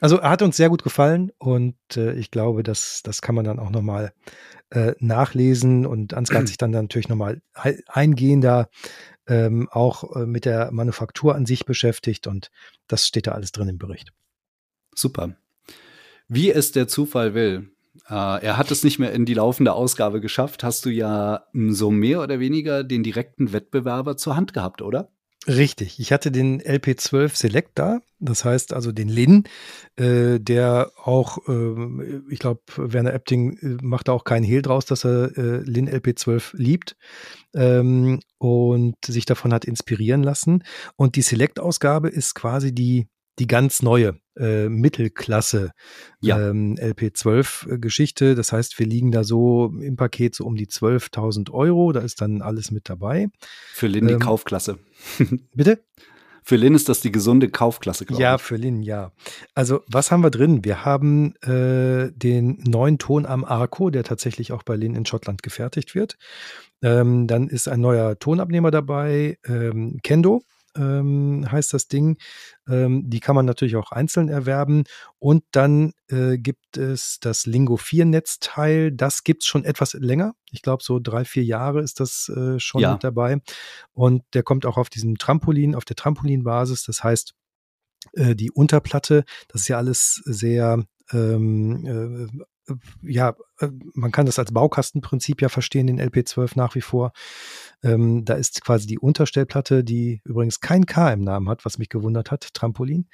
[0.00, 3.44] also er hat uns sehr gut gefallen und äh, ich glaube, das, das kann man
[3.44, 4.12] dann auch nochmal
[4.70, 7.42] äh, nachlesen und Ansgar hat sich dann natürlich nochmal
[7.86, 8.68] eingehender
[9.28, 12.50] ähm, auch äh, mit der Manufaktur an sich beschäftigt und
[12.86, 14.12] das steht da alles drin im Bericht.
[14.94, 15.36] Super.
[16.28, 17.75] Wie es der Zufall will,
[18.06, 22.22] er hat es nicht mehr in die laufende Ausgabe geschafft, hast du ja so mehr
[22.22, 25.10] oder weniger den direkten Wettbewerber zur Hand gehabt, oder?
[25.48, 26.00] Richtig.
[26.00, 29.44] Ich hatte den LP12 Select da, das heißt also den Lin,
[29.94, 34.86] äh, der auch, äh, ich glaube, Werner Epting äh, macht da auch keinen Hehl draus,
[34.86, 36.96] dass er äh, Lin LP12 liebt
[37.54, 40.64] ähm, und sich davon hat inspirieren lassen.
[40.96, 43.06] Und die Select-Ausgabe ist quasi die
[43.38, 45.72] die ganz neue äh, Mittelklasse
[46.20, 46.50] ja.
[46.50, 48.34] ähm, LP12-Geschichte.
[48.34, 51.92] Das heißt, wir liegen da so im Paket so um die 12.000 Euro.
[51.92, 53.28] Da ist dann alles mit dabei.
[53.72, 54.78] Für Lin ähm, die Kaufklasse.
[55.54, 55.80] bitte?
[56.42, 58.32] Für Lin ist das die gesunde Kaufklasse, glaube ja, ich.
[58.34, 59.10] Ja, für Lin, ja.
[59.54, 60.64] Also, was haben wir drin?
[60.64, 65.42] Wir haben äh, den neuen Ton am Arco, der tatsächlich auch bei Lin in Schottland
[65.42, 66.18] gefertigt wird.
[66.82, 70.42] Ähm, dann ist ein neuer Tonabnehmer dabei, ähm, Kendo
[70.76, 72.18] ähm, heißt das Ding.
[72.68, 74.84] Ähm, die kann man natürlich auch einzeln erwerben.
[75.18, 78.92] Und dann äh, gibt es das Lingo 4-Netzteil.
[78.92, 80.34] Das gibt es schon etwas länger.
[80.50, 82.92] Ich glaube, so drei, vier Jahre ist das äh, schon ja.
[82.92, 83.38] mit dabei.
[83.92, 86.84] Und der kommt auch auf diesem Trampolin, auf der Trampolinbasis.
[86.84, 87.34] Das heißt,
[88.12, 92.44] äh, die Unterplatte, das ist ja alles sehr ähm, äh,
[93.02, 97.12] ja, äh, man kann das als Baukastenprinzip ja verstehen, den LP12 nach wie vor.
[97.82, 101.88] Ähm, da ist quasi die Unterstellplatte, die übrigens kein K im Namen hat, was mich
[101.88, 103.06] gewundert hat, Trampolin.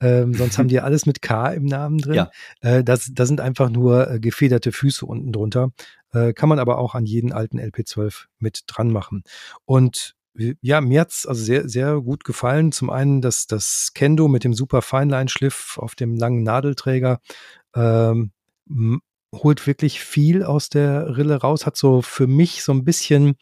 [0.00, 2.14] Ähm, sonst haben die alles mit K im Namen drin.
[2.14, 2.30] Ja.
[2.60, 5.72] Äh, das, da sind einfach nur äh, gefederte Füße unten drunter.
[6.12, 9.24] Äh, kann man aber auch an jeden alten LP12 mit dran machen.
[9.64, 10.16] Und
[10.60, 12.70] ja, mir hat's also sehr, sehr gut gefallen.
[12.70, 17.20] Zum einen das, das Kendo mit dem super Feinline-Schliff auf dem langen Nadelträger.
[17.74, 18.30] Ähm,
[19.34, 23.36] holt wirklich viel aus der Rille raus, hat so für mich so ein bisschen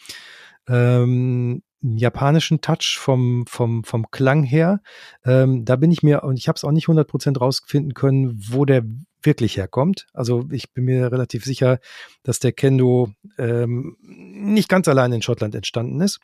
[0.68, 4.80] ähm, japanischen Touch vom, vom, vom Klang her.
[5.24, 8.64] Ähm, da bin ich mir, und ich habe es auch nicht 100% rausfinden können, wo
[8.64, 8.82] der
[9.22, 10.06] wirklich herkommt.
[10.12, 11.78] Also ich bin mir relativ sicher,
[12.22, 16.20] dass der Kendo ähm, nicht ganz allein in Schottland entstanden ist.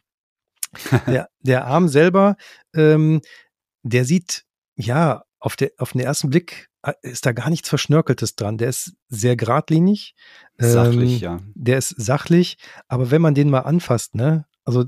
[1.07, 2.37] der, der Arm selber,
[2.75, 3.21] ähm,
[3.83, 4.45] der sieht
[4.77, 6.69] ja auf, der, auf den ersten Blick
[7.03, 8.59] ist da gar nichts Verschnörkeltes dran.
[8.59, 10.15] Der ist sehr geradlinig.
[10.59, 11.41] Sachlich, ähm, ja.
[11.55, 14.85] Der ist sachlich, aber wenn man den mal anfasst, ne, also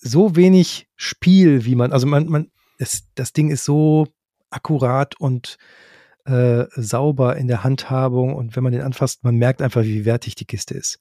[0.00, 4.06] so wenig Spiel, wie man, also man, man, es, das Ding ist so
[4.50, 5.56] akkurat und
[6.24, 10.34] äh, sauber in der Handhabung und wenn man den anfasst, man merkt einfach, wie wertig
[10.34, 11.00] die Kiste ist.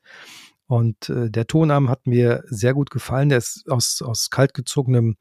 [0.67, 3.29] Und äh, der Tonarm hat mir sehr gut gefallen.
[3.29, 5.15] Der ist aus, aus kaltgezogenem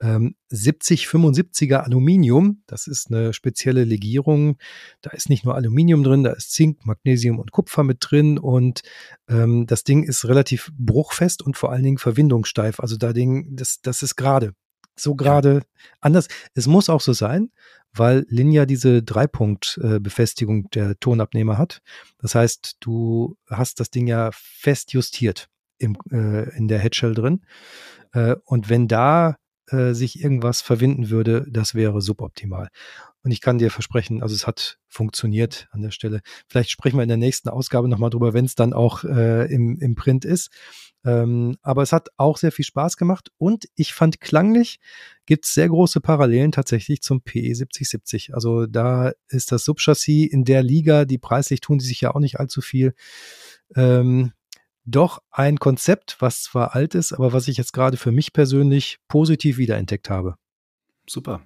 [0.00, 2.62] ähm, 7075er Aluminium.
[2.66, 4.56] Das ist eine spezielle Legierung.
[5.00, 8.38] Da ist nicht nur Aluminium drin, da ist Zink, Magnesium und Kupfer mit drin.
[8.38, 8.82] Und
[9.28, 12.80] ähm, das Ding ist relativ bruchfest und vor allen Dingen verwindungssteif.
[12.80, 14.54] Also da Ding, das, das ist gerade
[15.02, 15.60] so gerade ja.
[16.00, 16.28] anders.
[16.54, 17.50] Es muss auch so sein,
[17.92, 21.80] weil Linja diese Dreipunkt-Befestigung der Tonabnehmer hat.
[22.18, 27.42] Das heißt, du hast das Ding ja fest justiert im, äh, in der Headshell drin.
[28.12, 29.36] Äh, und wenn da
[29.68, 32.68] äh, sich irgendwas verwinden würde, das wäre suboptimal.
[33.22, 36.20] Und ich kann dir versprechen, also es hat funktioniert an der Stelle.
[36.48, 39.78] Vielleicht sprechen wir in der nächsten Ausgabe nochmal drüber, wenn es dann auch äh, im,
[39.78, 40.50] im Print ist.
[41.04, 44.80] Ähm, aber es hat auch sehr viel Spaß gemacht und ich fand klanglich
[45.24, 48.34] gibt es sehr große Parallelen tatsächlich zum PE 7070.
[48.34, 52.20] Also da ist das Subchassis in der Liga, die preislich tun sie sich ja auch
[52.20, 52.94] nicht allzu viel.
[53.76, 54.32] Ähm,
[54.84, 58.98] doch ein Konzept, was zwar alt ist, aber was ich jetzt gerade für mich persönlich
[59.08, 60.36] positiv wiederentdeckt habe.
[61.08, 61.42] Super.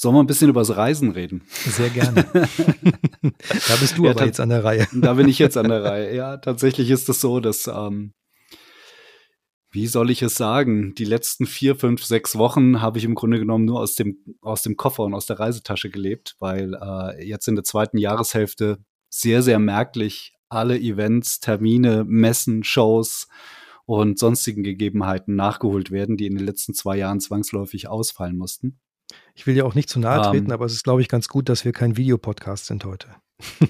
[0.00, 1.42] Sollen wir ein bisschen über das Reisen reden?
[1.48, 2.22] Sehr gerne.
[2.32, 4.86] da bist du ja, aber jetzt an der Reihe.
[4.92, 6.14] Da bin ich jetzt an der Reihe.
[6.14, 8.14] Ja, tatsächlich ist es so, dass, ähm,
[9.72, 13.40] wie soll ich es sagen, die letzten vier, fünf, sechs Wochen habe ich im Grunde
[13.40, 17.48] genommen nur aus dem, aus dem Koffer und aus der Reisetasche gelebt, weil äh, jetzt
[17.48, 18.78] in der zweiten Jahreshälfte
[19.10, 23.26] sehr, sehr merklich alle Events, Termine, Messen, Shows
[23.84, 28.78] und sonstigen Gegebenheiten nachgeholt werden, die in den letzten zwei Jahren zwangsläufig ausfallen mussten.
[29.34, 30.52] Ich will ja auch nicht zu nahe treten, um, ähm.
[30.52, 33.08] aber es ist, glaube ich, ganz gut, dass wir kein Videopodcast sind heute.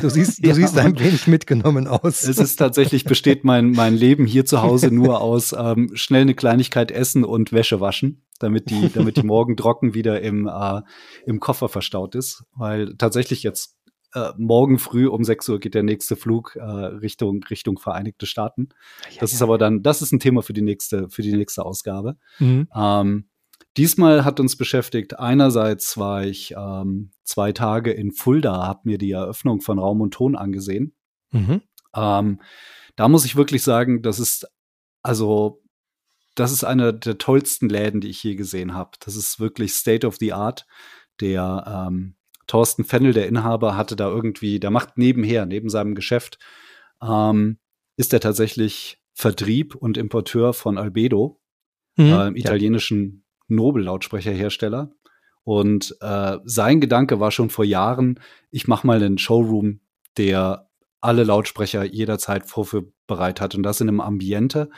[0.00, 2.24] du siehst, du ja, siehst ein wenig mitgenommen aus.
[2.24, 6.34] Es ist tatsächlich, besteht mein, mein Leben hier zu Hause nur aus ähm, schnell eine
[6.34, 10.82] Kleinigkeit essen und Wäsche waschen, damit die, damit die morgen trocken wieder im, äh,
[11.26, 12.44] im Koffer verstaut ist.
[12.54, 13.76] Weil tatsächlich jetzt
[14.14, 18.68] äh, morgen früh um 6 Uhr geht der nächste Flug äh, Richtung, Richtung Vereinigte Staaten.
[19.10, 19.36] Ja, das ja.
[19.36, 22.16] ist aber dann, das ist ein Thema für die nächste, für die nächste Ausgabe.
[22.38, 22.68] Mhm.
[22.74, 23.28] Ähm,
[23.76, 29.10] Diesmal hat uns beschäftigt, einerseits war ich ähm, zwei Tage in Fulda, habe mir die
[29.10, 30.94] Eröffnung von Raum und Ton angesehen.
[31.32, 31.62] Mhm.
[31.94, 32.40] Ähm,
[32.94, 34.46] da muss ich wirklich sagen, das ist
[35.02, 35.60] also
[36.34, 38.92] das ist einer der tollsten Läden, die ich je gesehen habe.
[39.00, 40.66] Das ist wirklich State of the Art.
[41.20, 46.38] Der ähm, Thorsten Fennel, der Inhaber, hatte da irgendwie, der macht nebenher, neben seinem Geschäft,
[47.00, 47.58] ähm,
[47.96, 51.40] ist er tatsächlich Vertrieb und Importeur von Albedo,
[51.96, 54.92] mhm, äh, italienischen Nobel-Lautsprecherhersteller.
[55.44, 59.80] Und äh, sein Gedanke war schon vor Jahren, ich mache mal einen Showroom,
[60.16, 60.68] der
[61.00, 63.54] alle Lautsprecher jederzeit vorführbereit hat.
[63.54, 64.70] Und das in einem Ambiente,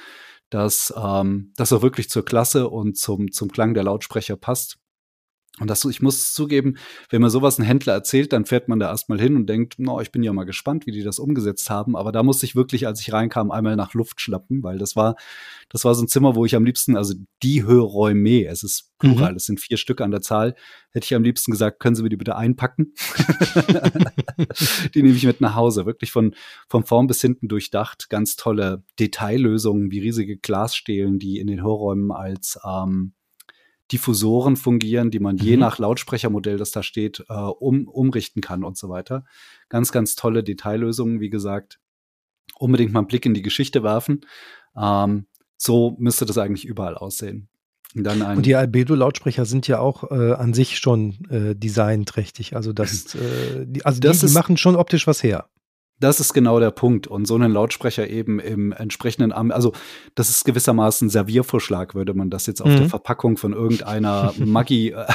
[0.50, 4.78] das, ähm, das auch wirklich zur Klasse und zum, zum Klang der Lautsprecher passt.
[5.58, 6.76] Und das, ich muss zugeben,
[7.08, 10.00] wenn mir sowas ein Händler erzählt, dann fährt man da erstmal hin und denkt, no,
[10.02, 11.96] ich bin ja mal gespannt, wie die das umgesetzt haben.
[11.96, 15.16] Aber da musste ich wirklich, als ich reinkam, einmal nach Luft schlappen, weil das war,
[15.70, 19.30] das war so ein Zimmer, wo ich am liebsten, also die Hörräume, es ist plural,
[19.30, 19.36] mhm.
[19.36, 20.54] es sind vier Stück an der Zahl,
[20.90, 22.92] hätte ich am liebsten gesagt, können Sie mir die bitte einpacken?
[24.94, 25.86] die nehme ich mit nach Hause.
[25.86, 26.34] Wirklich von,
[26.68, 28.10] von vorn bis hinten durchdacht.
[28.10, 33.12] Ganz tolle Detaillösungen wie riesige Glasstelen, die in den Hörräumen als, ähm,
[33.92, 35.42] Diffusoren fungieren, die man mhm.
[35.42, 39.24] je nach Lautsprechermodell, das da steht, äh, um, umrichten kann und so weiter.
[39.68, 41.78] Ganz, ganz tolle Detaillösungen, wie gesagt.
[42.58, 44.22] Unbedingt mal einen Blick in die Geschichte werfen.
[44.76, 47.48] Ähm, so müsste das eigentlich überall aussehen.
[47.94, 52.54] Und, dann ein und die Albedo-Lautsprecher sind ja auch äh, an sich schon äh, designträchtig.
[52.56, 55.48] Also das, äh, die, also das die, die machen schon optisch was her.
[55.98, 57.06] Das ist genau der Punkt.
[57.06, 59.72] Und so einen Lautsprecher eben im entsprechenden, also
[60.14, 62.76] das ist gewissermaßen Serviervorschlag, würde man das jetzt auf mhm.
[62.76, 65.06] der Verpackung von irgendeiner Maggi, äh,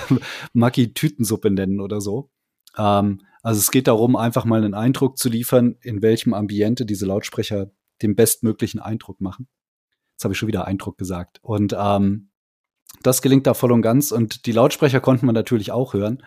[0.53, 2.31] Maggi-Tütensuppe nennen oder so.
[2.77, 7.05] Ähm, also es geht darum, einfach mal einen Eindruck zu liefern, in welchem Ambiente diese
[7.05, 9.47] Lautsprecher den bestmöglichen Eindruck machen.
[10.13, 11.39] Jetzt habe ich schon wieder Eindruck gesagt.
[11.43, 12.31] Und ähm,
[13.03, 14.11] das gelingt da voll und ganz.
[14.11, 16.23] Und die Lautsprecher konnten man natürlich auch hören.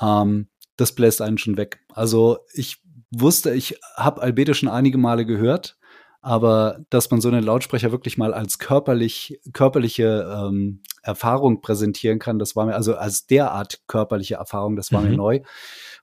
[0.00, 1.80] Ähm, das bläst einen schon weg.
[1.92, 5.76] Also ich wusste, ich habe Albedo schon einige Male gehört,
[6.22, 12.38] aber dass man so einen Lautsprecher wirklich mal als körperlich, körperliche ähm, Erfahrung präsentieren kann,
[12.38, 15.10] das war mir, also als derart körperliche Erfahrung, das war mhm.
[15.10, 15.40] mir neu.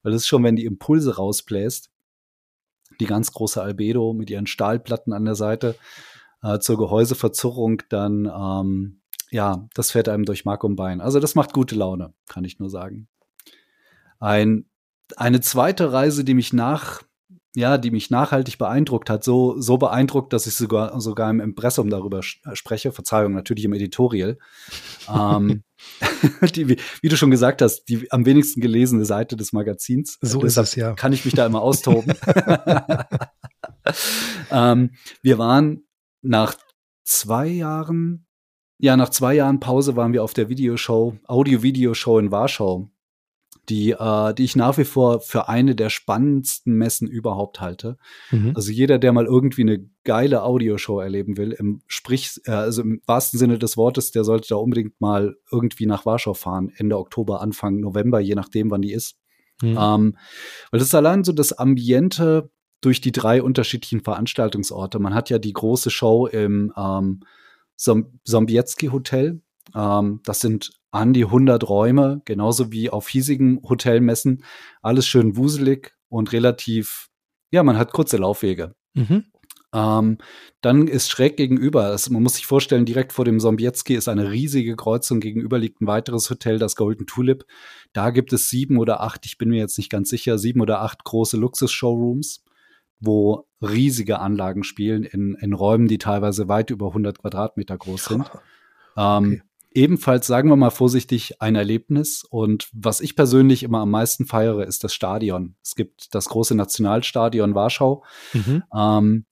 [0.01, 1.91] Weil das ist schon, wenn die Impulse rausbläst,
[2.99, 5.75] die ganz große Albedo mit ihren Stahlplatten an der Seite
[6.41, 11.01] äh, zur Gehäuseverzurrung, dann ähm, ja, das fährt einem durch Mark und Bein.
[11.01, 13.07] Also das macht gute Laune, kann ich nur sagen.
[14.19, 14.65] Ein
[15.15, 17.03] eine zweite Reise, die mich nach,
[17.55, 21.89] ja, die mich nachhaltig beeindruckt hat, so, so beeindruckt, dass ich sogar, sogar im Impressum
[21.89, 24.37] darüber spreche, Verzeihung, natürlich im Editorial.
[25.09, 25.63] ähm,
[26.55, 30.17] die, wie, wie, du schon gesagt hast, die am wenigsten gelesene Seite des Magazins.
[30.21, 30.93] So ist es, ja.
[30.93, 32.13] Kann ich mich da immer austoben.
[34.51, 34.91] ähm,
[35.21, 35.83] wir waren
[36.21, 36.55] nach
[37.03, 38.25] zwei Jahren,
[38.79, 42.89] ja, nach zwei Jahren Pause waren wir auf der Videoshow, Audio-Video-Show in Warschau
[43.69, 47.97] die, äh, die ich nach wie vor für eine der spannendsten Messen überhaupt halte.
[48.32, 48.53] Mhm.
[48.56, 53.01] Also jeder, der mal irgendwie eine geile Audioshow erleben will, im Sprich, äh, also im
[53.06, 57.41] wahrsten Sinne des Wortes, der sollte da unbedingt mal irgendwie nach Warschau fahren, Ende Oktober,
[57.41, 59.17] Anfang November, je nachdem, wann die ist.
[59.62, 59.77] Mhm.
[59.80, 60.17] Ähm,
[60.71, 62.49] weil das ist allein so das Ambiente
[62.82, 64.99] durch die drei unterschiedlichen Veranstaltungsorte.
[64.99, 67.21] Man hat ja die große Show im ähm,
[67.75, 69.41] Sombietski Hotel,
[69.75, 74.43] Ähm, das sind an die 100 Räume, genauso wie auf hiesigen Hotelmessen.
[74.82, 77.10] Alles schön wuselig und relativ,
[77.51, 78.75] ja, man hat kurze Laufwege.
[78.93, 79.25] Mhm.
[79.73, 80.17] Ähm,
[80.62, 84.32] dann ist schräg gegenüber, also man muss sich vorstellen, direkt vor dem Sombietzky ist eine
[84.32, 87.45] riesige Kreuzung, gegenüber liegt ein weiteres Hotel, das Golden Tulip.
[87.91, 90.82] Da gibt es sieben oder acht, ich bin mir jetzt nicht ganz sicher, sieben oder
[90.82, 92.45] acht große Luxus-Showrooms,
[92.99, 98.32] wo riesige Anlagen spielen in, in Räumen, die teilweise weit über 100 Quadratmeter groß sind.
[98.99, 99.41] Ähm, okay.
[99.77, 102.23] Ebenfalls, sagen wir mal vorsichtig, ein Erlebnis.
[102.27, 105.55] Und was ich persönlich immer am meisten feiere, ist das Stadion.
[105.63, 108.03] Es gibt das große Nationalstadion Warschau.
[108.33, 108.63] Mhm.
[108.75, 109.25] Ähm,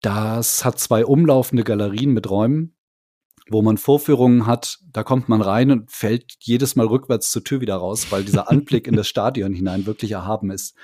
[0.00, 2.76] das hat zwei umlaufende Galerien mit Räumen,
[3.48, 4.80] wo man Vorführungen hat.
[4.90, 8.50] Da kommt man rein und fällt jedes Mal rückwärts zur Tür wieder raus, weil dieser
[8.50, 10.74] Anblick in das Stadion hinein wirklich erhaben ist.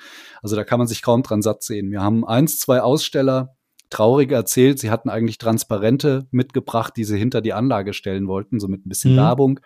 [0.41, 1.91] Also da kann man sich kaum dran satt sehen.
[1.91, 3.57] Wir haben eins, zwei Aussteller,
[3.91, 8.69] traurig erzählt, sie hatten eigentlich Transparente mitgebracht, die sie hinter die Anlage stellen wollten, so
[8.69, 9.19] mit ein bisschen mhm.
[9.19, 9.61] Werbung.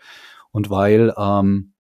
[0.50, 1.74] Und weil ähm,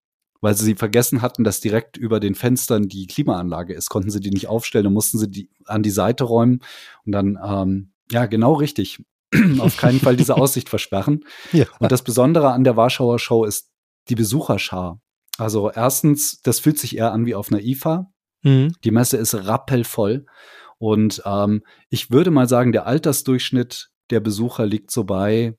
[0.44, 4.28] weil sie vergessen hatten, dass direkt über den Fenstern die Klimaanlage ist, konnten sie die
[4.28, 6.60] nicht aufstellen, dann mussten sie die an die Seite räumen
[7.06, 9.02] und dann, ähm, ja, genau richtig.
[9.58, 11.24] Auf keinen Fall diese Aussicht versperren.
[11.52, 11.64] Ja.
[11.78, 13.70] Und das Besondere an der Warschauer Show ist
[14.10, 15.00] die Besucherschar.
[15.38, 18.12] Also erstens, das fühlt sich eher an wie auf einer IFA.
[18.42, 18.74] Mhm.
[18.84, 20.26] Die Messe ist rappelvoll.
[20.78, 25.56] Und ähm, ich würde mal sagen, der Altersdurchschnitt der Besucher liegt so bei,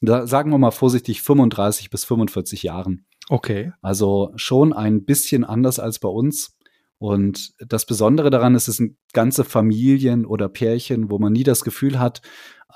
[0.00, 3.06] da sagen wir mal vorsichtig, 35 bis 45 Jahren.
[3.28, 3.72] Okay.
[3.80, 6.56] Also schon ein bisschen anders als bei uns.
[6.98, 11.64] Und das Besondere daran ist, es sind ganze Familien oder Pärchen, wo man nie das
[11.64, 12.22] Gefühl hat,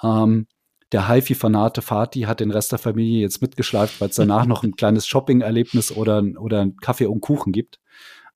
[0.02, 0.46] ähm,
[0.92, 4.72] der Haifi-Fanate Fati hat den Rest der Familie jetzt mitgeschleift, weil es danach noch ein
[4.76, 7.80] kleines Shopping-Erlebnis oder, oder ein Kaffee und Kuchen gibt.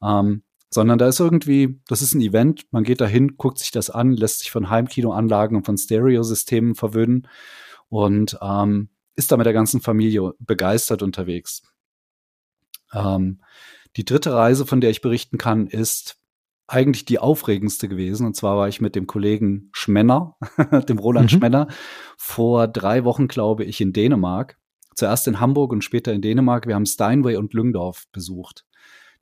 [0.03, 3.90] Ähm, sondern da ist irgendwie, das ist ein Event, man geht dahin, guckt sich das
[3.90, 7.28] an, lässt sich von Heimkinoanlagen und von Stereosystemen verwöhnen
[7.88, 11.62] und ähm, ist da mit der ganzen Familie begeistert unterwegs.
[12.92, 13.42] Ähm,
[13.96, 16.16] die dritte Reise, von der ich berichten kann, ist
[16.68, 18.26] eigentlich die aufregendste gewesen.
[18.26, 20.37] Und zwar war ich mit dem Kollegen Schmenner,
[20.88, 21.38] dem Roland mhm.
[21.38, 21.68] Schmenner,
[22.16, 24.59] vor drei Wochen, glaube ich, in Dänemark.
[24.94, 26.66] Zuerst in Hamburg und später in Dänemark.
[26.66, 28.64] Wir haben Steinway und Lüngdorf besucht.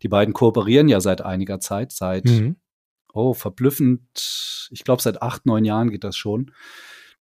[0.03, 2.57] Die beiden kooperieren ja seit einiger Zeit, seit, mhm.
[3.13, 6.53] oh, verblüffend, ich glaube, seit acht, neun Jahren geht das schon,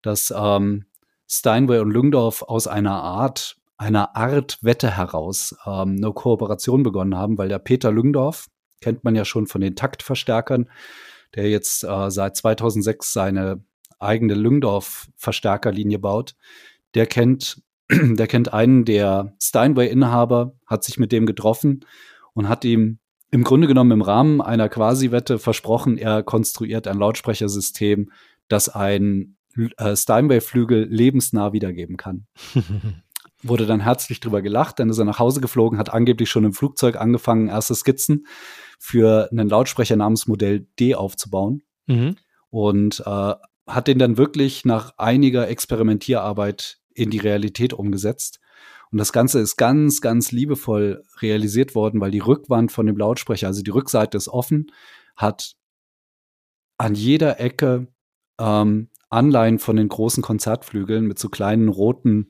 [0.02, 0.86] dass ähm,
[1.28, 7.38] Steinway und Lüngdorf aus einer Art einer Art Wette heraus ähm, eine Kooperation begonnen haben,
[7.38, 8.48] weil der Peter Lüngdorf,
[8.82, 10.70] kennt man ja schon von den Taktverstärkern,
[11.36, 13.64] der jetzt äh, seit 2006 seine
[14.00, 16.36] eigene Lüngdorf-Verstärkerlinie baut,
[16.96, 17.62] der kennt,
[17.92, 21.86] der kennt einen der Steinway-Inhaber, hat sich mit dem getroffen
[22.38, 23.00] und hat ihm
[23.32, 28.12] im Grunde genommen im Rahmen einer Quasi-Wette versprochen, er konstruiert ein Lautsprechersystem,
[28.48, 29.38] das ein
[29.78, 32.28] äh, Steinway-Flügel lebensnah wiedergeben kann.
[33.44, 36.54] wurde dann herzlich drüber gelacht, dann ist er nach Hause geflogen, hat angeblich schon im
[36.54, 38.28] Flugzeug angefangen, erste Skizzen
[38.78, 41.64] für einen Lautsprecher namens Modell D aufzubauen.
[41.88, 42.18] Mhm.
[42.50, 43.34] Und äh,
[43.68, 48.40] hat den dann wirklich nach einiger Experimentierarbeit in die Realität umgesetzt.
[48.92, 53.48] Und das Ganze ist ganz, ganz liebevoll realisiert worden, weil die Rückwand von dem Lautsprecher,
[53.48, 54.72] also die Rückseite ist offen,
[55.16, 55.56] hat
[56.78, 57.88] an jeder Ecke
[58.40, 62.30] ähm, Anleihen von den großen Konzertflügeln mit so kleinen roten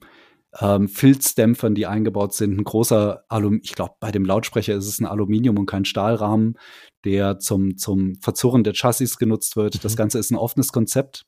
[0.60, 2.58] ähm, Filzdämpfern, die eingebaut sind.
[2.58, 6.58] Ein großer Alum, ich glaube, bei dem Lautsprecher ist es ein Aluminium und kein Stahlrahmen,
[7.04, 9.76] der zum, zum Verzurren der Chassis genutzt wird.
[9.76, 9.80] Mhm.
[9.82, 11.26] Das Ganze ist ein offenes Konzept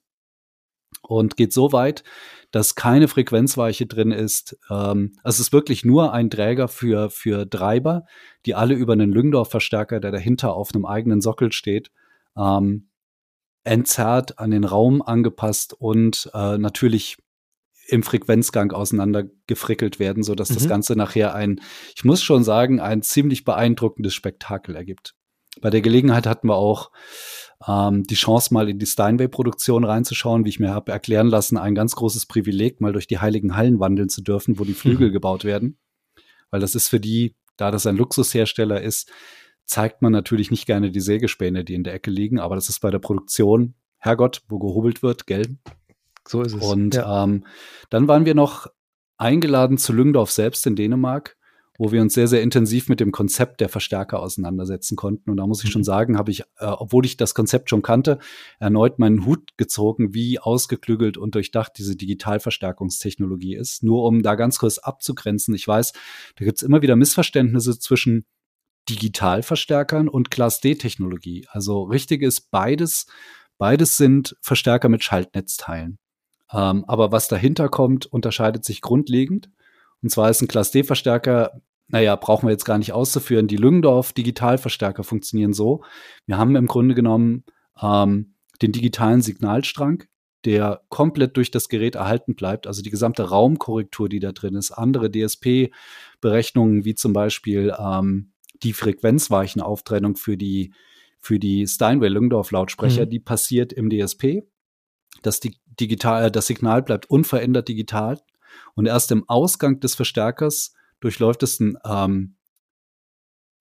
[1.01, 2.03] und geht so weit,
[2.51, 4.57] dass keine Frequenzweiche drin ist.
[4.69, 8.05] Ähm, es ist wirklich nur ein Träger für, für Treiber,
[8.45, 11.91] die alle über einen Lyngdorf-Verstärker, der dahinter auf einem eigenen Sockel steht,
[12.37, 12.89] ähm,
[13.63, 17.17] entzerrt, an den Raum angepasst und äh, natürlich
[17.87, 20.53] im Frequenzgang auseinandergefrickelt werden, so dass mhm.
[20.55, 21.59] das Ganze nachher ein,
[21.95, 25.15] ich muss schon sagen, ein ziemlich beeindruckendes Spektakel ergibt.
[25.61, 26.91] Bei der Gelegenheit hatten wir auch
[27.67, 31.75] ähm, die Chance, mal in die Steinway-Produktion reinzuschauen, wie ich mir habe erklären lassen, ein
[31.75, 35.13] ganz großes Privileg, mal durch die heiligen Hallen wandeln zu dürfen, wo die Flügel mhm.
[35.13, 35.77] gebaut werden.
[36.51, 39.11] Weil das ist für die, da das ein Luxushersteller ist,
[39.65, 42.79] zeigt man natürlich nicht gerne die Sägespäne, die in der Ecke liegen, aber das ist
[42.79, 45.57] bei der Produktion, Herrgott, wo gehobelt wird, gell?
[46.27, 46.63] So ist es.
[46.63, 47.23] Und ja.
[47.23, 47.45] ähm,
[47.89, 48.67] dann waren wir noch
[49.17, 51.37] eingeladen zu Lüngdorf selbst in Dänemark,
[51.79, 55.31] wo wir uns sehr, sehr intensiv mit dem Konzept der Verstärker auseinandersetzen konnten.
[55.31, 55.85] Und da muss ich schon mhm.
[55.85, 58.19] sagen, habe ich, äh, obwohl ich das Konzept schon kannte,
[58.59, 63.81] erneut meinen Hut gezogen, wie ausgeklügelt und durchdacht diese Digitalverstärkungstechnologie ist.
[63.81, 65.55] Nur um da ganz kurz abzugrenzen.
[65.55, 65.93] Ich weiß,
[66.35, 68.25] da gibt es immer wieder Missverständnisse zwischen
[68.89, 71.47] Digitalverstärkern und Class D-Technologie.
[71.49, 73.07] Also richtig ist beides.
[73.57, 75.97] Beides sind Verstärker mit Schaltnetzteilen.
[76.51, 79.49] Ähm, aber was dahinter kommt, unterscheidet sich grundlegend.
[80.01, 83.47] Und zwar ist ein Class D-Verstärker, naja, brauchen wir jetzt gar nicht auszuführen.
[83.47, 85.83] Die Lüngendorf Digitalverstärker funktionieren so.
[86.25, 87.43] Wir haben im Grunde genommen
[87.81, 90.03] ähm, den digitalen Signalstrang,
[90.45, 92.67] der komplett durch das Gerät erhalten bleibt.
[92.67, 98.73] Also die gesamte Raumkorrektur, die da drin ist, andere DSP-Berechnungen, wie zum Beispiel ähm, die
[98.73, 100.73] Frequenzweichenauftrennung für die,
[101.19, 103.09] für die Steinway-Lüngdorf-Lautsprecher, mhm.
[103.09, 104.43] die passiert im DSP.
[105.23, 105.39] Das,
[105.79, 108.19] digital, das Signal bleibt unverändert digital
[108.75, 112.35] und erst im Ausgang des Verstärkers durchläuft es ein ähm,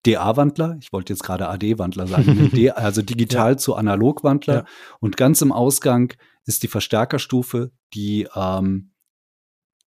[0.07, 3.57] DA-Wandler, ich wollte jetzt gerade AD-Wandler sagen, also digital ja.
[3.57, 4.55] zu Analog-Wandler.
[4.55, 4.65] Ja.
[5.01, 6.15] Und ganz im Ausgang
[6.45, 8.93] ist die Verstärkerstufe, die ähm,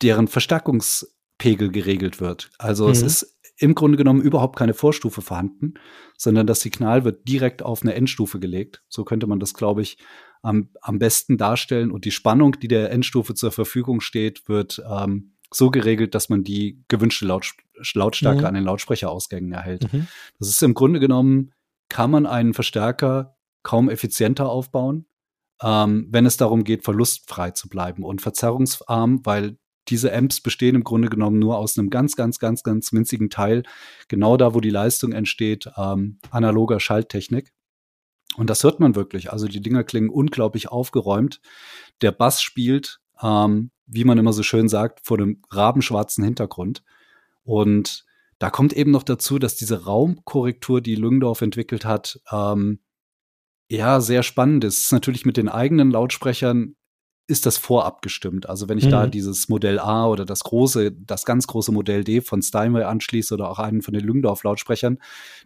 [0.02, 2.50] deren Verstärkungspegel geregelt wird.
[2.58, 2.91] Also mhm.
[2.91, 5.74] es ist im Grunde genommen überhaupt keine Vorstufe vorhanden,
[6.18, 8.84] sondern das Signal wird direkt auf eine Endstufe gelegt.
[8.88, 9.97] So könnte man das, glaube ich,
[10.41, 11.91] am, am besten darstellen.
[11.91, 16.43] Und die Spannung, die der Endstufe zur Verfügung steht, wird ähm, so geregelt, dass man
[16.43, 17.54] die gewünschte Laut
[17.93, 18.45] Lautstärke mhm.
[18.45, 19.91] an den Lautsprecherausgängen erhält.
[19.91, 20.08] Mhm.
[20.38, 21.54] Das ist im Grunde genommen,
[21.88, 25.06] kann man einen Verstärker kaum effizienter aufbauen,
[25.62, 30.84] ähm, wenn es darum geht, verlustfrei zu bleiben und verzerrungsarm, weil diese Amps bestehen im
[30.84, 33.64] Grunde genommen nur aus einem ganz, ganz, ganz, ganz winzigen Teil,
[34.08, 37.52] genau da, wo die Leistung entsteht, ähm, analoger Schalttechnik.
[38.38, 39.32] Und das hört man wirklich.
[39.32, 41.41] Also die Dinger klingen unglaublich aufgeräumt.
[42.02, 46.84] Der Bass spielt, ähm, wie man immer so schön sagt, vor einem rabenschwarzen Hintergrund.
[47.43, 48.05] Und
[48.38, 52.80] da kommt eben noch dazu, dass diese Raumkorrektur, die Lüngdorf entwickelt hat, ähm,
[53.70, 54.84] ja, sehr spannend ist.
[54.84, 56.76] ist natürlich mit den eigenen Lautsprechern
[57.28, 58.49] ist das vorabgestimmt.
[58.49, 58.89] Also wenn ich mhm.
[58.89, 63.36] da dieses Modell A oder das große, das ganz große Modell D von Steinway anschließe
[63.36, 64.97] oder auch einen von den Lüngdorf-Lautsprechern,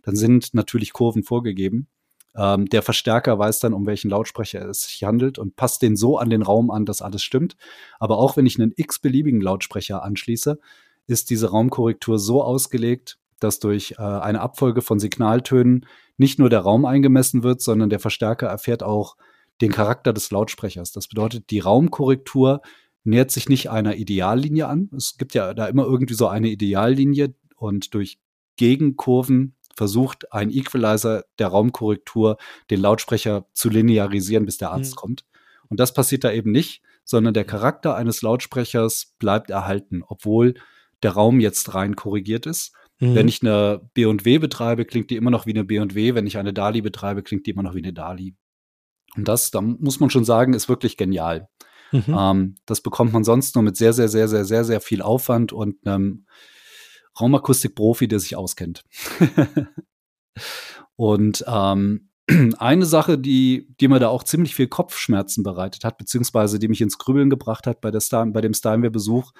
[0.01, 1.87] dann sind natürlich Kurven vorgegeben.
[2.35, 6.17] Ähm, der Verstärker weiß dann, um welchen Lautsprecher es sich handelt und passt den so
[6.17, 7.55] an den Raum an, dass alles stimmt.
[7.99, 10.59] Aber auch wenn ich einen x-beliebigen Lautsprecher anschließe,
[11.07, 15.85] ist diese Raumkorrektur so ausgelegt, dass durch äh, eine Abfolge von Signaltönen
[16.17, 19.17] nicht nur der Raum eingemessen wird, sondern der Verstärker erfährt auch
[19.61, 20.91] den Charakter des Lautsprechers.
[20.91, 22.61] Das bedeutet, die Raumkorrektur
[23.03, 24.89] nähert sich nicht einer Ideallinie an.
[24.95, 28.19] Es gibt ja da immer irgendwie so eine Ideallinie und durch
[28.55, 32.37] Gegenkurven versucht ein Equalizer der Raumkorrektur
[32.69, 34.97] den Lautsprecher zu linearisieren, bis der Arzt mhm.
[34.97, 35.25] kommt.
[35.69, 40.55] Und das passiert da eben nicht, sondern der Charakter eines Lautsprechers bleibt erhalten, obwohl
[41.01, 42.73] der Raum jetzt rein korrigiert ist.
[42.99, 43.15] Mhm.
[43.15, 46.15] Wenn ich eine B&W betreibe, klingt die immer noch wie eine B&W.
[46.15, 48.35] Wenn ich eine DALI betreibe, klingt die immer noch wie eine DALI.
[49.15, 51.49] Und das, da muss man schon sagen, ist wirklich genial.
[51.91, 52.15] Mhm.
[52.17, 55.53] Ähm, das bekommt man sonst nur mit sehr, sehr, sehr, sehr, sehr, sehr viel Aufwand
[55.53, 56.25] und einem
[57.19, 58.83] Raumakustik-Profi, der sich auskennt.
[60.95, 62.09] und ähm,
[62.57, 66.81] eine Sache, die, die mir da auch ziemlich viel Kopfschmerzen bereitet hat, beziehungsweise die mich
[66.81, 69.31] ins Grübeln gebracht hat bei, der Star bei dem Steinway-Besuch,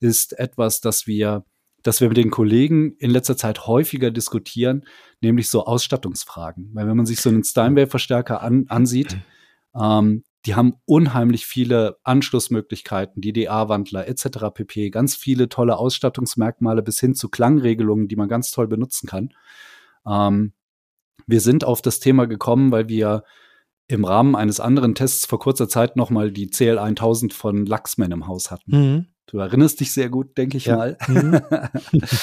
[0.00, 1.44] ist etwas, das wir,
[1.82, 4.84] dass wir mit den Kollegen in letzter Zeit häufiger diskutieren,
[5.20, 6.70] nämlich so Ausstattungsfragen.
[6.74, 9.16] Weil wenn man sich so einen Steinway-Verstärker an, ansieht,
[9.74, 14.50] ähm, die haben unheimlich viele Anschlussmöglichkeiten, DDA-Wandler etc.
[14.52, 14.90] pp.
[14.90, 19.32] Ganz viele tolle Ausstattungsmerkmale bis hin zu Klangregelungen, die man ganz toll benutzen kann.
[20.06, 20.52] Ähm,
[21.26, 23.22] wir sind auf das Thema gekommen, weil wir
[23.86, 28.50] im Rahmen eines anderen Tests vor kurzer Zeit nochmal die CL1000 von Luxman im Haus
[28.50, 28.70] hatten.
[28.70, 29.06] Mhm.
[29.26, 30.76] Du erinnerst dich sehr gut, denke ich ja.
[30.76, 30.98] mal.
[31.08, 31.40] Mhm.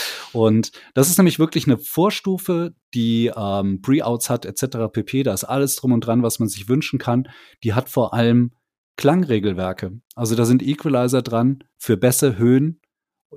[0.34, 4.92] und das ist nämlich wirklich eine Vorstufe, die ähm, Pre-Outs hat, etc.
[4.92, 5.24] pp.
[5.24, 7.28] Da ist alles drum und dran, was man sich wünschen kann.
[7.64, 8.52] Die hat vor allem
[8.98, 10.02] Klangregelwerke.
[10.16, 12.82] Also da sind Equalizer dran für Bässe, Höhen.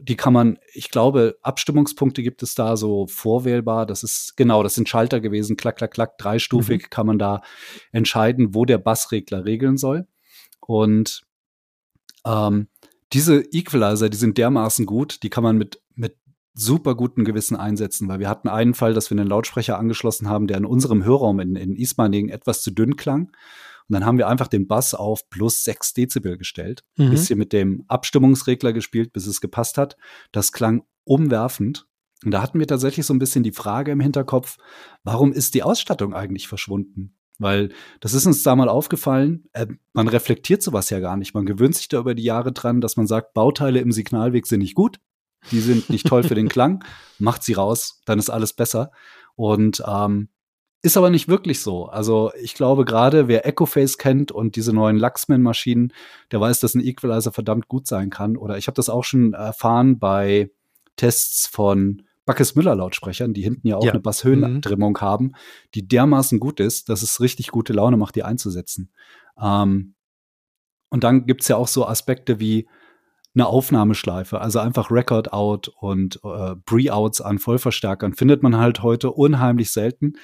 [0.01, 3.87] Die kann man, ich glaube, Abstimmungspunkte gibt es da so vorwählbar.
[3.87, 6.91] Das ist genau, das sind Schalter gewesen, klack, klack, klack, dreistufig mhm.
[6.91, 7.43] kann man da
[7.93, 10.09] entscheiden, wo der Bassregler regeln soll.
[10.61, 11.23] Und
[12.27, 12.69] ähm,
[13.13, 16.17] diese Equalizer, die sind dermaßen gut, die kann man mit, mit
[16.55, 20.47] super gutem Gewissen einsetzen, weil wir hatten einen Fall, dass wir einen Lautsprecher angeschlossen haben,
[20.47, 23.33] der in unserem Hörraum in, in Ismaning etwas zu dünn klang.
[23.89, 27.11] Und dann haben wir einfach den Bass auf plus 6 Dezibel gestellt, mhm.
[27.11, 29.97] bisschen mit dem Abstimmungsregler gespielt, bis es gepasst hat.
[30.31, 31.87] Das klang umwerfend.
[32.25, 34.57] Und da hatten wir tatsächlich so ein bisschen die Frage im Hinterkopf,
[35.03, 37.17] warum ist die Ausstattung eigentlich verschwunden?
[37.43, 37.71] Weil
[38.01, 41.35] das ist uns da mal aufgefallen, äh, man reflektiert sowas ja gar nicht.
[41.35, 44.61] Man gewöhnt sich da über die Jahre dran, dass man sagt, Bauteile im Signalweg sind
[44.61, 44.99] nicht gut,
[45.51, 46.85] die sind nicht toll für den Klang,
[47.19, 48.93] macht sie raus, dann ist alles besser.
[49.35, 50.29] Und ähm,
[50.83, 51.87] ist aber nicht wirklich so.
[51.87, 55.93] Also ich glaube gerade, wer Echoface kennt und diese neuen Luxman-Maschinen,
[56.33, 58.37] der weiß, dass ein Equalizer verdammt gut sein kann.
[58.37, 60.51] Oder ich habe das auch schon erfahren bei
[60.97, 63.93] Tests von Backes Müller Lautsprechern, die hinten ja auch ja.
[63.93, 65.01] eine Basshöhentrimmung mhm.
[65.01, 65.33] haben,
[65.75, 68.93] die dermaßen gut ist, dass es richtig gute Laune macht, die einzusetzen.
[69.41, 69.95] Ähm,
[70.91, 72.69] und dann gibt's ja auch so Aspekte wie,
[73.35, 79.11] eine Aufnahmeschleife, also einfach Record Out und äh, Pre-Outs an Vollverstärkern findet man halt heute
[79.11, 80.15] unheimlich selten.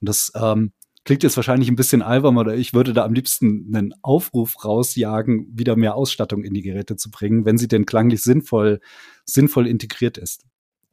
[0.00, 0.72] Und das ähm,
[1.04, 5.46] klingt jetzt wahrscheinlich ein bisschen albern oder ich würde da am liebsten einen Aufruf rausjagen,
[5.52, 8.80] wieder mehr Ausstattung in die Geräte zu bringen, wenn sie denn klanglich sinnvoll,
[9.26, 10.46] sinnvoll integriert ist.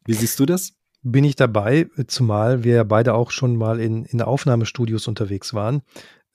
[0.06, 0.74] Wie siehst du das?
[1.04, 5.82] Bin ich dabei, zumal wir beide auch schon mal in, in Aufnahmestudios unterwegs waren.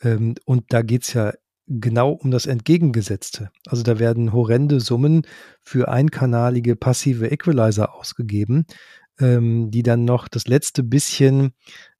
[0.02, 1.32] Ähm, und da geht's ja
[1.66, 3.50] genau um das Entgegengesetzte.
[3.66, 5.22] Also da werden horrende Summen
[5.62, 8.66] für einkanalige passive Equalizer ausgegeben,
[9.18, 11.52] ähm, die dann noch das letzte bisschen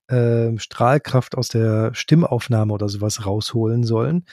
[0.09, 4.25] äh, Strahlkraft aus der Stimmaufnahme oder sowas rausholen sollen.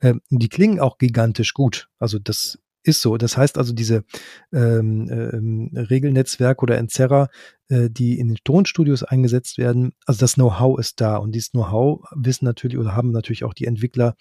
[0.00, 1.88] Ähm, die klingen auch gigantisch gut.
[1.98, 3.16] Also das ist so.
[3.16, 4.04] Das heißt also, diese
[4.52, 7.28] ähm, ähm, Regelnetzwerke oder Entzerrer,
[7.68, 12.00] äh, die in den Tonstudios eingesetzt werden, also das Know-how ist da und dieses Know-how
[12.14, 14.16] wissen natürlich oder haben natürlich auch die Entwickler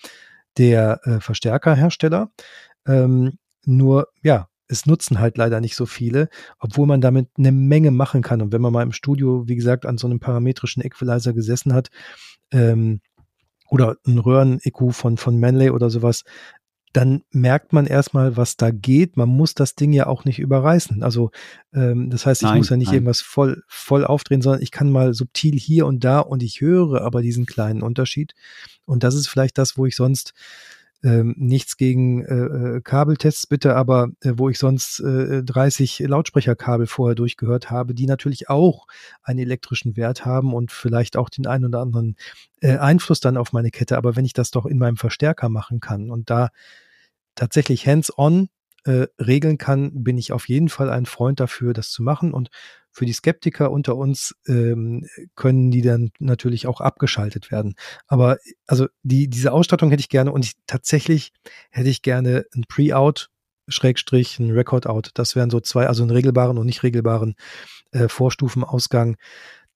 [0.58, 2.32] der äh, Verstärkerhersteller.
[2.86, 6.30] Ähm, nur, ja, es nutzen halt leider nicht so viele,
[6.60, 8.41] obwohl man damit eine Menge machen kann.
[8.41, 11.89] Und wenn man mal im Studio, wie gesagt, an so einem parametrischen Equalizer gesessen hat,
[12.51, 13.01] ähm,
[13.70, 16.24] oder ein Röhren-EQ von, von Manley oder sowas,
[16.93, 19.17] dann merkt man erstmal, was da geht.
[19.17, 21.03] Man muss das Ding ja auch nicht überreißen.
[21.03, 21.31] Also
[21.73, 22.95] ähm, das heißt, ich nein, muss ja nicht nein.
[22.95, 27.01] irgendwas voll, voll aufdrehen, sondern ich kann mal subtil hier und da und ich höre
[27.01, 28.33] aber diesen kleinen Unterschied.
[28.85, 30.33] Und das ist vielleicht das, wo ich sonst
[31.04, 36.88] ähm, nichts gegen äh, äh Kabeltests bitte, aber äh, wo ich sonst äh, 30 Lautsprecherkabel
[36.88, 38.88] vorher durchgehört habe, die natürlich auch
[39.22, 42.16] einen elektrischen Wert haben und vielleicht auch den einen oder anderen
[42.62, 43.98] äh, Einfluss dann auf meine Kette.
[43.98, 46.50] Aber wenn ich das doch in meinem Verstärker machen kann und da
[47.36, 48.50] tatsächlich hands-on
[48.86, 52.34] äh, regeln kann, bin ich auf jeden Fall ein Freund dafür, das zu machen.
[52.34, 52.50] Und
[52.98, 57.76] für die Skeptiker unter uns ähm, können die dann natürlich auch abgeschaltet werden.
[58.08, 61.32] Aber also die, diese Ausstattung hätte ich gerne und ich, tatsächlich
[61.70, 63.30] hätte ich gerne ein Pre-Out
[63.68, 65.12] Schrägstrich ein Record-Out.
[65.14, 67.36] Das wären so zwei, also einen regelbaren und nicht regelbaren
[67.91, 69.18] äh, Vorstufenausgang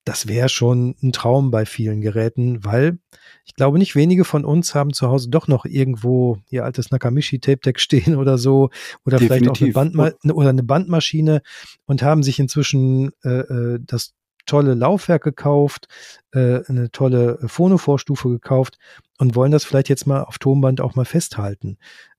[0.04, 2.98] das wäre schon ein Traum bei vielen Geräten, weil
[3.46, 7.40] ich glaube, nicht wenige von uns haben zu Hause doch noch irgendwo ihr altes Nakamishi
[7.40, 8.70] Tape Deck stehen oder so
[9.06, 9.28] oder Definitiv.
[9.28, 11.42] vielleicht auch eine, Bandma oder eine Bandmaschine
[11.86, 14.14] und haben sich inzwischen äh, äh, das
[14.48, 15.88] tolle Laufwerk gekauft,
[16.32, 18.80] äh, eine tolle Phono-Vorstufe gekauft
[19.20, 21.78] und wollen das vielleicht jetzt mal auf Tonband auch mal festhalten.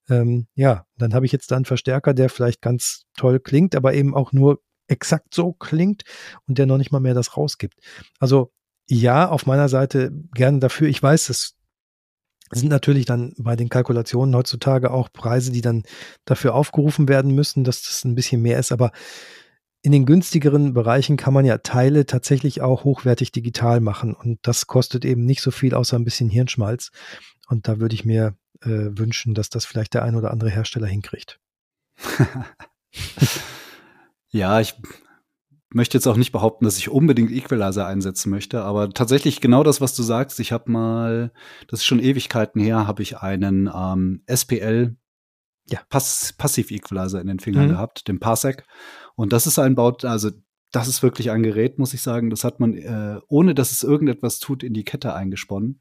[0.09, 3.95] Ähm, ja, dann habe ich jetzt da einen Verstärker, der vielleicht ganz toll klingt, aber
[3.95, 6.03] eben auch nur exakt so klingt
[6.47, 7.79] und der noch nicht mal mehr das rausgibt.
[8.19, 8.53] Also
[8.89, 10.89] ja, auf meiner Seite gerne dafür.
[10.89, 11.57] Ich weiß, es
[12.51, 15.85] sind natürlich dann bei den Kalkulationen heutzutage auch Preise, die dann
[16.25, 18.73] dafür aufgerufen werden müssen, dass das ein bisschen mehr ist.
[18.73, 18.93] Aber
[19.81, 24.15] in den günstigeren Bereichen kann man ja Teile tatsächlich auch hochwertig digital machen.
[24.15, 26.91] Und das kostet eben nicht so viel, außer ein bisschen Hirnschmalz.
[27.49, 30.87] Und da würde ich mir äh, wünschen, dass das vielleicht der ein oder andere Hersteller
[30.87, 31.41] hinkriegt.
[34.33, 34.75] Ja, ich
[35.71, 39.81] möchte jetzt auch nicht behaupten, dass ich unbedingt Equalizer einsetzen möchte, aber tatsächlich genau das,
[39.81, 40.41] was du sagst.
[40.41, 41.33] Ich habe mal,
[41.69, 44.97] das ist schon Ewigkeiten her, habe ich einen ähm, SPL
[45.69, 45.81] ja.
[45.89, 47.71] Pass Passiv-Equalizer in den Fingern mhm.
[47.71, 48.65] gehabt, den Parsec.
[49.15, 50.31] Und das ist ein Baut, also
[50.73, 52.31] das ist wirklich ein Gerät, muss ich sagen.
[52.31, 55.79] Das hat man, äh, ohne dass es irgendetwas tut, in die Kette eingesponnen.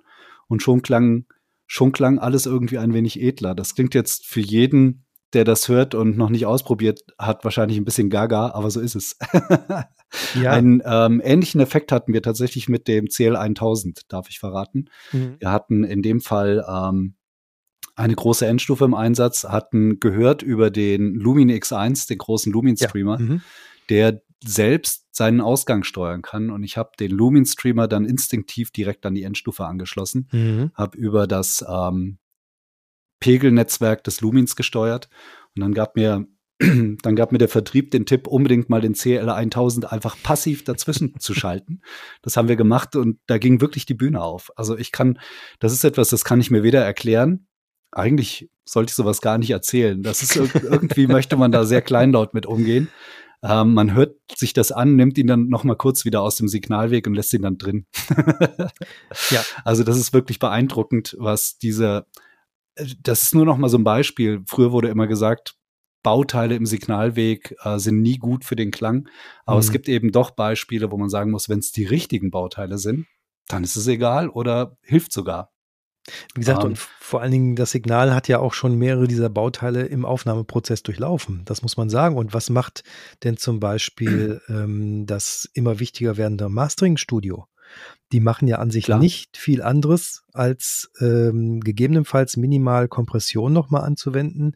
[0.47, 1.25] Und schon klang,
[1.65, 3.55] schon klang alles irgendwie ein wenig edler.
[3.55, 7.85] Das klingt jetzt für jeden der das hört und noch nicht ausprobiert hat, wahrscheinlich ein
[7.85, 9.17] bisschen gaga, aber so ist es.
[10.41, 10.51] ja.
[10.51, 14.89] Einen ähm, ähnlichen Effekt hatten wir tatsächlich mit dem CL1000, darf ich verraten.
[15.11, 15.37] Mhm.
[15.39, 17.15] Wir hatten in dem Fall ähm,
[17.95, 23.25] eine große Endstufe im Einsatz, hatten gehört über den Lumin X1, den großen Lumin-Streamer, ja.
[23.25, 23.41] mhm.
[23.89, 26.49] der selbst seinen Ausgang steuern kann.
[26.49, 30.71] Und ich habe den Lumin-Streamer dann instinktiv direkt an die Endstufe angeschlossen, mhm.
[30.73, 32.17] habe über das ähm,
[33.21, 35.07] Pegelnetzwerk des Lumins gesteuert.
[35.55, 36.27] Und dann gab mir
[37.01, 41.15] dann gab mir der Vertrieb den Tipp, unbedingt mal den CL 1000 einfach passiv dazwischen
[41.19, 41.81] zu schalten.
[42.21, 44.51] Das haben wir gemacht und da ging wirklich die Bühne auf.
[44.55, 45.19] Also ich kann,
[45.59, 47.47] das ist etwas, das kann ich mir weder erklären.
[47.91, 50.03] Eigentlich sollte ich sowas gar nicht erzählen.
[50.03, 52.89] Das ist irgendwie möchte man da sehr kleinlaut mit umgehen.
[53.43, 56.47] Ähm, man hört sich das an, nimmt ihn dann noch mal kurz wieder aus dem
[56.47, 57.87] Signalweg und lässt ihn dann drin.
[59.31, 59.41] ja.
[59.65, 62.05] Also das ist wirklich beeindruckend, was diese
[62.75, 64.43] das ist nur noch mal so ein Beispiel.
[64.47, 65.55] Früher wurde immer gesagt,
[66.03, 69.07] Bauteile im Signalweg äh, sind nie gut für den Klang.
[69.45, 69.61] Aber mhm.
[69.61, 73.05] es gibt eben doch Beispiele, wo man sagen muss, wenn es die richtigen Bauteile sind,
[73.47, 75.51] dann ist es egal oder hilft sogar.
[76.33, 76.85] Wie gesagt, um, und ähm.
[76.99, 81.43] vor allen Dingen das Signal hat ja auch schon mehrere dieser Bauteile im Aufnahmeprozess durchlaufen.
[81.45, 82.17] Das muss man sagen.
[82.17, 82.83] Und was macht
[83.23, 87.45] denn zum Beispiel ähm, das immer wichtiger werdende Mastering-Studio?
[88.11, 88.99] Die machen ja an sich Klar.
[88.99, 94.55] nicht viel anderes, als ähm, gegebenenfalls minimal Kompression nochmal anzuwenden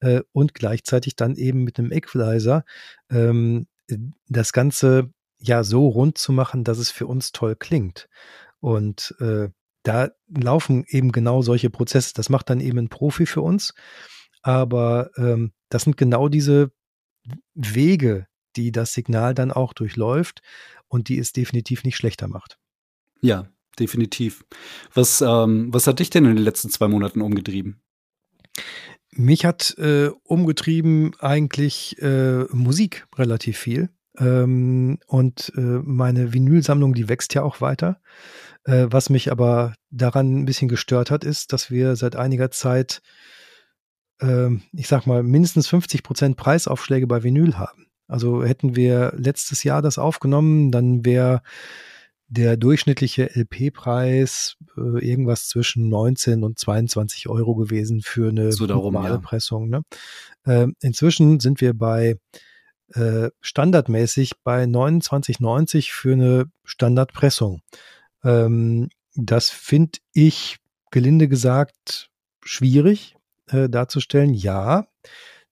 [0.00, 2.64] äh, und gleichzeitig dann eben mit einem Equalizer
[3.10, 3.66] ähm,
[4.28, 8.08] das Ganze ja so rund zu machen, dass es für uns toll klingt.
[8.60, 9.48] Und äh,
[9.82, 12.14] da laufen eben genau solche Prozesse.
[12.14, 13.74] Das macht dann eben ein Profi für uns.
[14.42, 16.72] Aber ähm, das sind genau diese
[17.54, 18.26] Wege,
[18.56, 20.42] die das Signal dann auch durchläuft
[20.88, 22.58] und die es definitiv nicht schlechter macht.
[23.24, 23.46] Ja,
[23.78, 24.44] definitiv.
[24.92, 27.80] Was, ähm, was hat dich denn in den letzten zwei Monaten umgetrieben?
[29.12, 33.88] Mich hat äh, umgetrieben eigentlich äh, Musik relativ viel.
[34.18, 37.98] Ähm, und äh, meine Vinylsammlung, die wächst ja auch weiter.
[38.64, 43.00] Äh, was mich aber daran ein bisschen gestört hat, ist, dass wir seit einiger Zeit,
[44.20, 47.86] ähm, ich sag mal, mindestens 50 Prozent Preisaufschläge bei Vinyl haben.
[48.06, 51.40] Also hätten wir letztes Jahr das aufgenommen, dann wäre
[52.28, 58.94] der durchschnittliche LP-Preis äh, irgendwas zwischen 19 und 22 Euro gewesen für eine so darum,
[58.94, 59.20] normale ja.
[59.20, 59.68] Pressung.
[59.68, 59.82] Ne?
[60.44, 62.16] Äh, inzwischen sind wir bei
[62.94, 67.60] äh, standardmäßig bei 29,90 für eine Standardpressung.
[68.22, 70.58] Ähm, das finde ich
[70.90, 72.10] gelinde gesagt
[72.42, 73.16] schwierig
[73.48, 74.34] äh, darzustellen.
[74.34, 74.86] Ja,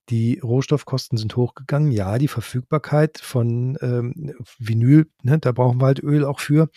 [0.09, 1.93] die Rohstoffkosten sind hochgegangen.
[1.93, 6.69] Ja, die Verfügbarkeit von ähm, Vinyl, ne, da brauchen wir halt Öl auch für,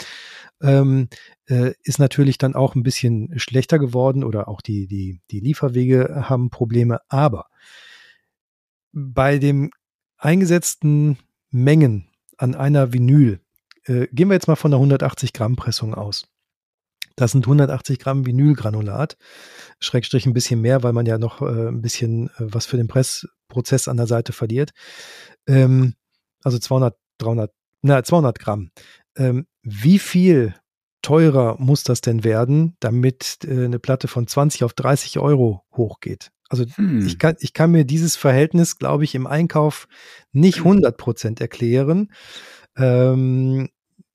[0.61, 1.09] ähm,
[1.47, 6.29] äh, ist natürlich dann auch ein bisschen schlechter geworden oder auch die, die, die Lieferwege
[6.29, 6.99] haben Probleme.
[7.09, 7.47] Aber
[8.91, 9.71] bei den
[10.17, 11.17] eingesetzten
[11.49, 13.39] Mengen an einer Vinyl,
[13.85, 16.27] äh, gehen wir jetzt mal von einer 180 Gramm Pressung aus.
[17.15, 19.17] Das sind 180 Gramm Vinylgranulat,
[19.79, 22.87] Schrägstrich ein bisschen mehr, weil man ja noch äh, ein bisschen äh, was für den
[22.87, 24.71] Pressprozess an der Seite verliert.
[25.47, 25.93] Ähm,
[26.43, 27.51] also 200, 300,
[27.81, 28.71] na, 200 Gramm.
[29.17, 30.55] Ähm, wie viel
[31.01, 36.31] teurer muss das denn werden, damit äh, eine Platte von 20 auf 30 Euro hochgeht?
[36.49, 37.05] Also hm.
[37.05, 39.87] ich, kann, ich kann mir dieses Verhältnis, glaube ich, im Einkauf
[40.31, 42.11] nicht 100 Prozent erklären.
[42.77, 43.69] Ähm,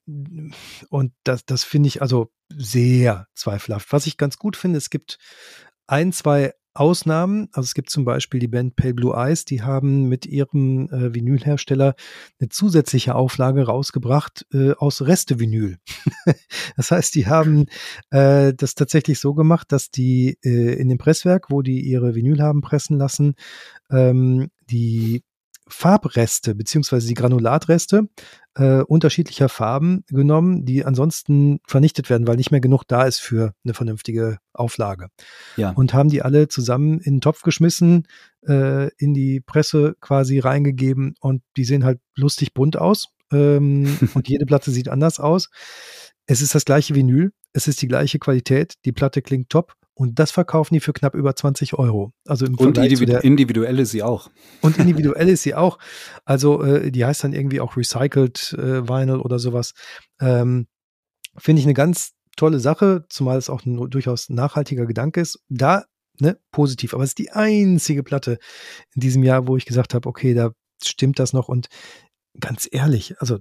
[0.07, 3.93] und das, das finde ich also sehr zweifelhaft.
[3.93, 5.19] Was ich ganz gut finde, es gibt
[5.87, 7.49] ein, zwei Ausnahmen.
[7.53, 11.13] Also es gibt zum Beispiel die Band Pale Blue Eyes, die haben mit ihrem äh,
[11.15, 11.95] Vinylhersteller
[12.41, 15.79] eine zusätzliche Auflage rausgebracht äh, aus Reste-Vinyl.
[16.77, 17.67] das heißt, die haben
[18.11, 22.41] äh, das tatsächlich so gemacht, dass die äh, in dem Presswerk, wo die ihre Vinyl
[22.41, 23.35] haben pressen lassen,
[23.91, 25.25] ähm, die
[25.71, 28.09] Farbreste beziehungsweise die Granulatreste
[28.55, 33.55] äh, unterschiedlicher Farben genommen, die ansonsten vernichtet werden, weil nicht mehr genug da ist für
[33.65, 35.09] eine vernünftige Auflage.
[35.57, 35.71] Ja.
[35.71, 38.07] Und haben die alle zusammen in den Topf geschmissen,
[38.47, 43.09] äh, in die Presse quasi reingegeben und die sehen halt lustig bunt aus.
[43.33, 45.49] Ähm, und jede Platte sieht anders aus.
[46.27, 50.19] Es ist das gleiche Vinyl, es ist die gleiche Qualität, die Platte klingt top und
[50.19, 52.15] das verkaufen die für knapp über 20 Euro.
[52.27, 54.31] Also im und individu individuell ist sie auch.
[54.63, 55.79] Und individuell ist sie auch.
[56.25, 59.75] Also äh, die heißt dann irgendwie auch Recycled äh, Vinyl oder sowas.
[60.19, 60.69] Ähm,
[61.37, 65.39] Finde ich eine ganz tolle Sache, zumal es auch ein durchaus nachhaltiger Gedanke ist.
[65.51, 65.85] Da,
[66.19, 66.95] ne, positiv.
[66.95, 68.39] Aber es ist die einzige Platte
[68.95, 71.49] in diesem Jahr, wo ich gesagt habe, okay, da stimmt das noch.
[71.49, 71.69] Und
[72.41, 73.41] ganz ehrlich, also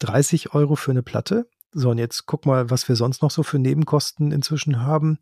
[0.00, 1.48] 30 Euro für eine Platte.
[1.70, 5.20] So, und jetzt guck mal, was wir sonst noch so für Nebenkosten inzwischen haben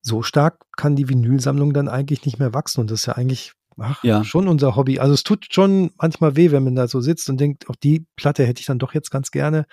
[0.00, 2.80] so stark kann die Vinylsammlung dann eigentlich nicht mehr wachsen.
[2.80, 4.24] Und das ist ja eigentlich ach, ja.
[4.24, 4.98] schon unser Hobby.
[4.98, 8.06] Also es tut schon manchmal weh, wenn man da so sitzt und denkt, auch die
[8.16, 9.66] Platte hätte ich dann doch jetzt ganz gerne.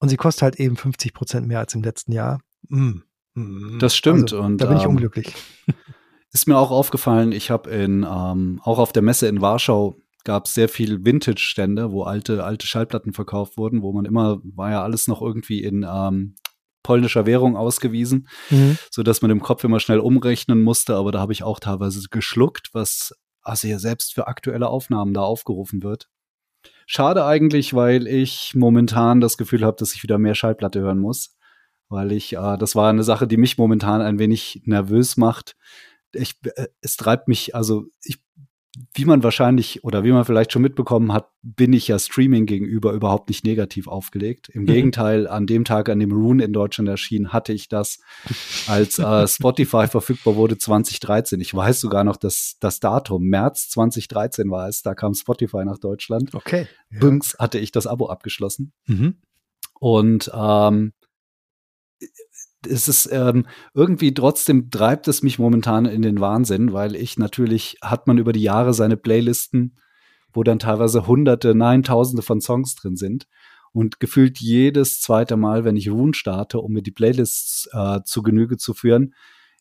[0.00, 2.40] Und sie kostet halt eben 50 Prozent mehr als im letzten Jahr.
[2.68, 3.00] Mm,
[3.34, 3.78] mm.
[3.80, 4.32] Das stimmt.
[4.32, 5.34] Also, und da bin ich ähm, unglücklich.
[6.32, 10.44] Ist mir auch aufgefallen, ich habe in ähm, auch auf der Messe in Warschau gab
[10.44, 14.82] es sehr viel Vintage-Stände, wo alte, alte Schallplatten verkauft wurden, wo man immer, war ja
[14.82, 16.34] alles noch irgendwie in ähm,
[16.82, 18.78] polnischer Währung ausgewiesen, mhm.
[18.90, 20.96] so dass man im Kopf immer schnell umrechnen musste.
[20.96, 23.12] Aber da habe ich auch teilweise geschluckt, was
[23.42, 26.08] also ja selbst für aktuelle Aufnahmen da aufgerufen wird.
[26.86, 31.36] Schade eigentlich, weil ich momentan das Gefühl habe, dass ich wieder mehr Schallplatte hören muss.
[31.88, 35.56] Weil ich, äh, das war eine Sache, die mich momentan ein wenig nervös macht.
[36.12, 38.18] Ich, äh, es treibt mich, also ich
[38.94, 42.92] wie man wahrscheinlich oder wie man vielleicht schon mitbekommen hat, bin ich ja Streaming gegenüber
[42.92, 44.48] überhaupt nicht negativ aufgelegt.
[44.48, 44.66] Im mhm.
[44.66, 47.98] Gegenteil, an dem Tag, an dem Rune in Deutschland erschien, hatte ich das,
[48.66, 51.40] als äh, Spotify verfügbar wurde 2013.
[51.40, 53.24] Ich weiß sogar noch das, das Datum.
[53.24, 54.82] März 2013 war es.
[54.82, 56.34] Da kam Spotify nach Deutschland.
[56.34, 56.66] Okay.
[56.90, 57.00] Ja.
[57.00, 58.72] Bünks hatte ich das Abo abgeschlossen.
[58.86, 59.16] Mhm.
[59.80, 60.92] Und ähm,
[62.66, 67.78] es ist ähm, irgendwie trotzdem treibt es mich momentan in den Wahnsinn, weil ich natürlich
[67.82, 69.78] hat man über die Jahre seine Playlisten,
[70.32, 73.26] wo dann teilweise hunderte, nein, tausende von Songs drin sind.
[73.72, 78.22] Und gefühlt jedes zweite Mal, wenn ich Rune starte, um mir die Playlists äh, zu
[78.22, 79.14] Genüge zu führen,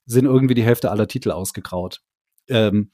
[0.06, 2.02] sind irgendwie die Hälfte aller Titel ausgegraut.
[2.48, 2.92] Ähm,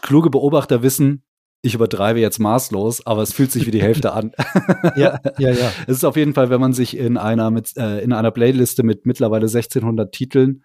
[0.00, 1.24] kluge Beobachter wissen,
[1.64, 4.32] ich übertreibe jetzt maßlos, aber es fühlt sich wie die Hälfte an.
[4.96, 5.72] ja, ja, ja.
[5.86, 8.82] Es ist auf jeden Fall, wenn man sich in einer mit äh, in einer Playliste
[8.82, 10.62] mit mittlerweile 1600 Titeln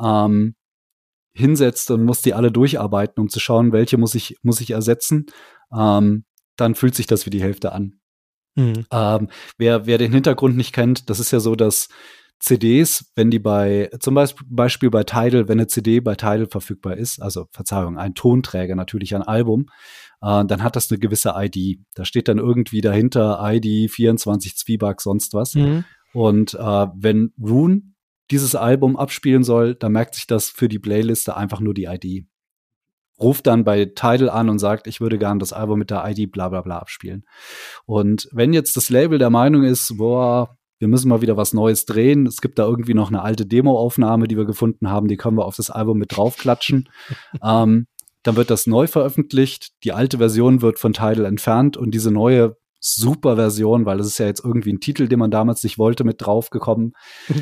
[0.00, 0.54] ähm,
[1.32, 5.26] hinsetzt und muss die alle durcharbeiten, um zu schauen, welche muss ich muss ich ersetzen,
[5.76, 6.24] ähm,
[6.56, 7.98] dann fühlt sich das wie die Hälfte an.
[8.54, 8.86] Mhm.
[8.92, 9.28] Ähm,
[9.58, 11.88] wer wer den Hintergrund nicht kennt, das ist ja so, dass
[12.38, 17.20] CDs, wenn die bei, zum Beispiel bei Tidal, wenn eine CD bei Tidal verfügbar ist,
[17.20, 19.66] also Verzeihung, ein Tonträger, natürlich ein Album,
[20.20, 21.80] äh, dann hat das eine gewisse ID.
[21.94, 25.54] Da steht dann irgendwie dahinter ID 24 Zwieback, sonst was.
[25.54, 25.84] Mhm.
[26.12, 27.82] Und äh, wenn Rune
[28.30, 32.26] dieses Album abspielen soll, dann merkt sich das für die Playliste einfach nur die ID.
[33.18, 36.30] Ruft dann bei Tidal an und sagt, ich würde gern das Album mit der ID
[36.32, 37.24] bla bla bla abspielen.
[37.86, 41.86] Und wenn jetzt das Label der Meinung ist, boah, wir müssen mal wieder was Neues
[41.86, 42.26] drehen.
[42.26, 45.44] Es gibt da irgendwie noch eine alte Demoaufnahme, die wir gefunden haben, die können wir
[45.44, 46.88] auf das Album mit draufklatschen.
[47.42, 47.86] ähm,
[48.22, 52.56] dann wird das neu veröffentlicht, die alte Version wird von Tidal entfernt und diese neue
[52.80, 56.04] super Version, weil es ist ja jetzt irgendwie ein Titel, den man damals nicht wollte,
[56.04, 56.92] mit draufgekommen.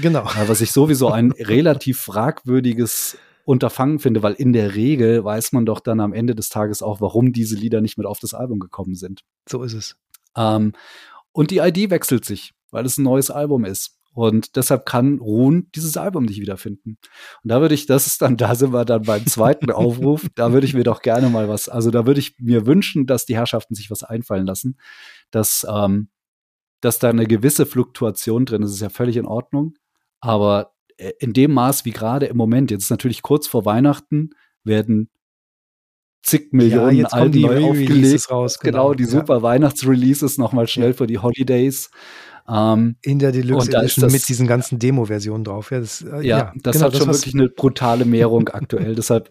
[0.01, 0.23] Genau.
[0.23, 5.67] Äh, was ich sowieso ein relativ fragwürdiges Unterfangen finde, weil in der Regel weiß man
[5.67, 8.59] doch dann am Ende des Tages auch, warum diese Lieder nicht mit auf das Album
[8.59, 9.21] gekommen sind.
[9.49, 9.97] So ist es.
[10.37, 10.73] Ähm,
[11.33, 13.99] und die ID wechselt sich weil es ein neues Album ist.
[14.13, 16.99] Und deshalb kann Ruhn dieses Album nicht wiederfinden.
[17.43, 20.53] Und da würde ich, das ist dann, da sind wir dann beim zweiten Aufruf, da
[20.53, 23.37] würde ich mir doch gerne mal was, also da würde ich mir wünschen, dass die
[23.37, 24.79] Herrschaften sich was einfallen lassen,
[25.31, 26.11] dass, ähm,
[26.81, 29.75] dass da eine gewisse Fluktuation drin ist, ist ja völlig in Ordnung.
[30.21, 34.31] Aber äh, in dem Maß wie gerade im Moment, jetzt ist natürlich kurz vor Weihnachten,
[34.63, 35.11] werden
[36.25, 38.31] zig Millionen ja, Alben neu aufgelegt.
[38.31, 38.89] Raus, genau.
[38.89, 39.43] genau die super ja.
[39.43, 40.95] Weihnachtsreleases nochmal schnell ja.
[40.95, 41.91] für die Holidays.
[42.47, 45.71] Ähm, in der Deluxe Edition das, mit diesen ganzen Demo-Versionen drauf.
[45.71, 48.95] Ja, das, äh, ja, ja das genau, hat schon wirklich eine brutale Mehrung aktuell.
[48.97, 49.31] deshalb,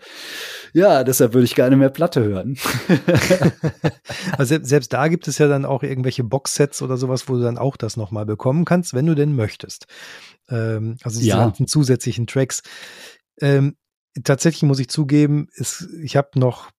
[0.74, 2.58] ja, deshalb würde ich gerne mehr Platte hören.
[4.38, 7.60] also selbst da gibt es ja dann auch irgendwelche Boxsets oder sowas, wo du dann
[7.60, 9.86] auch das nochmal bekommen kannst, wenn du denn möchtest.
[10.50, 11.38] Ähm, also diese ja.
[11.38, 12.64] ganzen zusätzlichen Tracks.
[13.40, 13.76] Ähm,
[14.24, 16.72] tatsächlich muss ich zugeben, ist, ich habe noch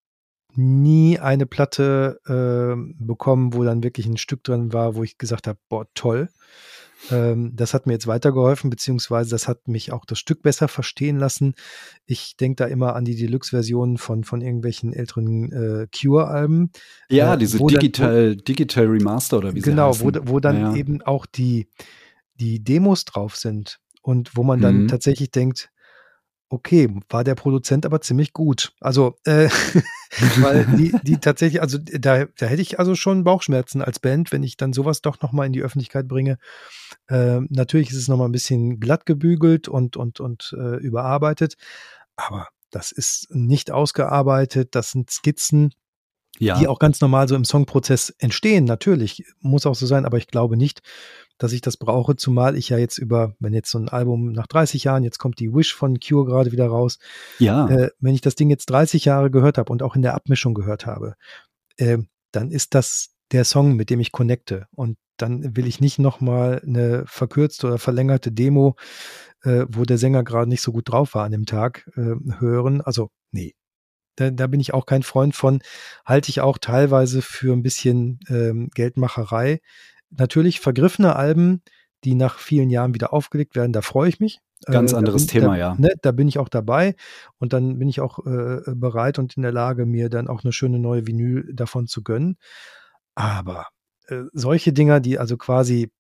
[0.57, 5.47] nie eine Platte äh, bekommen, wo dann wirklich ein Stück drin war, wo ich gesagt
[5.47, 6.29] habe, boah, toll.
[7.11, 11.19] Ähm, das hat mir jetzt weitergeholfen, beziehungsweise das hat mich auch das Stück besser verstehen
[11.19, 11.55] lassen.
[12.07, 16.71] Ich denke da immer an die Deluxe-Versionen von, von irgendwelchen älteren äh, Cure-Alben.
[17.09, 20.75] Ja, äh, diese Digital, dann, Digital Remaster oder wie sie Genau, wo, wo dann ja.
[20.75, 21.69] eben auch die,
[22.35, 24.89] die Demos drauf sind und wo man dann mhm.
[24.89, 25.71] tatsächlich denkt,
[26.49, 28.73] okay, war der Produzent aber ziemlich gut.
[28.81, 29.49] Also, äh,
[30.41, 34.43] weil die, die tatsächlich, also da, da hätte ich also schon Bauchschmerzen als Band, wenn
[34.43, 36.39] ich dann sowas doch nochmal in die Öffentlichkeit bringe.
[37.09, 41.55] Äh, natürlich ist es nochmal ein bisschen glatt gebügelt und, und, und äh, überarbeitet,
[42.17, 45.73] aber das ist nicht ausgearbeitet, das sind Skizzen,
[46.39, 46.59] ja.
[46.59, 48.65] die auch ganz normal so im Songprozess entstehen.
[48.65, 50.83] Natürlich, muss auch so sein, aber ich glaube nicht,
[51.39, 54.47] dass ich das brauche, zumal ich ja jetzt über, wenn jetzt so ein Album nach
[54.47, 56.99] 30 Jahren, jetzt kommt die Wish von Cure gerade wieder raus.
[57.39, 57.69] Ja.
[57.69, 60.55] Äh, wenn ich das Ding jetzt 30 Jahre gehört habe und auch in der Abmischung
[60.55, 61.15] gehört habe,
[61.77, 61.99] äh,
[62.33, 64.67] dann ist das der Song, mit dem ich connecte.
[64.73, 68.77] Und dann will ich nicht nochmal eine verkürzte oder verlängerte Demo,
[69.43, 72.81] äh, wo der Sänger gerade nicht so gut drauf war an dem Tag, äh, hören.
[72.81, 73.55] Also, nee.
[74.17, 75.61] Da, da bin ich auch kein Freund von.
[76.05, 79.61] Halte ich auch teilweise für ein bisschen ähm, Geldmacherei
[80.17, 81.63] natürlich vergriffene Alben,
[82.05, 84.41] die nach vielen Jahren wieder aufgelegt werden, da freue ich mich.
[84.67, 85.75] Ganz äh, anderes bin, Thema, da, ja.
[85.79, 86.95] Ne, da bin ich auch dabei
[87.39, 90.53] und dann bin ich auch äh, bereit und in der Lage, mir dann auch eine
[90.53, 92.37] schöne neue Vinyl davon zu gönnen.
[93.15, 93.69] Aber
[94.09, 95.91] äh, solche Dinger, die also quasi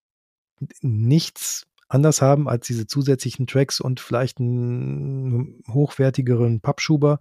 [0.80, 7.20] nichts anders haben als diese zusätzlichen Tracks und vielleicht einen hochwertigeren Pappschuber,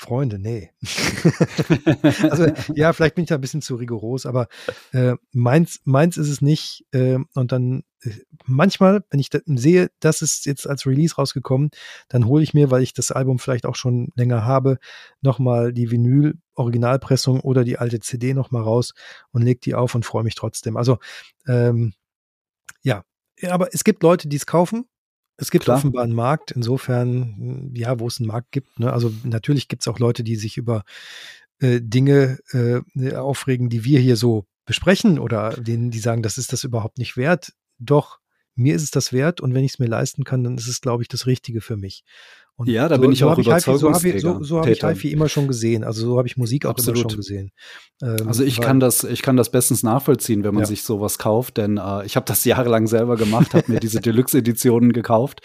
[0.00, 0.70] Freunde, nee.
[2.30, 4.48] also ja, vielleicht bin ich da ein bisschen zu rigoros, aber
[4.92, 6.86] äh, meins, meins ist es nicht.
[6.92, 8.12] Äh, und dann äh,
[8.46, 11.70] manchmal, wenn ich da, sehe, das ist jetzt als Release rausgekommen,
[12.08, 14.78] dann hole ich mir, weil ich das Album vielleicht auch schon länger habe,
[15.20, 18.94] nochmal die Vinyl-Originalpressung oder die alte CD nochmal raus
[19.32, 20.78] und leg die auf und freue mich trotzdem.
[20.78, 20.96] Also
[21.46, 21.92] ähm,
[22.82, 23.04] ja,
[23.50, 24.86] aber es gibt Leute, die es kaufen
[25.40, 25.78] es gibt Klar.
[25.78, 28.78] offenbar einen Markt, insofern, ja, wo es einen Markt gibt.
[28.78, 28.92] Ne?
[28.92, 30.84] Also natürlich gibt es auch Leute, die sich über
[31.60, 36.52] äh, Dinge äh, aufregen, die wir hier so besprechen oder denen, die sagen, das ist
[36.52, 37.54] das überhaupt nicht wert.
[37.78, 38.18] Doch,
[38.54, 40.82] mir ist es das wert und wenn ich es mir leisten kann, dann ist es,
[40.82, 42.04] glaube ich, das Richtige für mich.
[42.60, 43.42] Und ja, da so, bin ich auch.
[43.42, 45.82] So habe ich, so, so hab ich HiFi immer schon gesehen.
[45.82, 47.00] Also so habe ich Musik auch Absolut.
[47.00, 47.52] immer schon gesehen.
[48.02, 50.66] Ähm, also ich kann das, ich kann das bestens nachvollziehen, wenn man ja.
[50.66, 54.92] sich sowas kauft, denn äh, ich habe das jahrelang selber gemacht, habe mir diese Deluxe-Editionen
[54.92, 55.40] gekauft.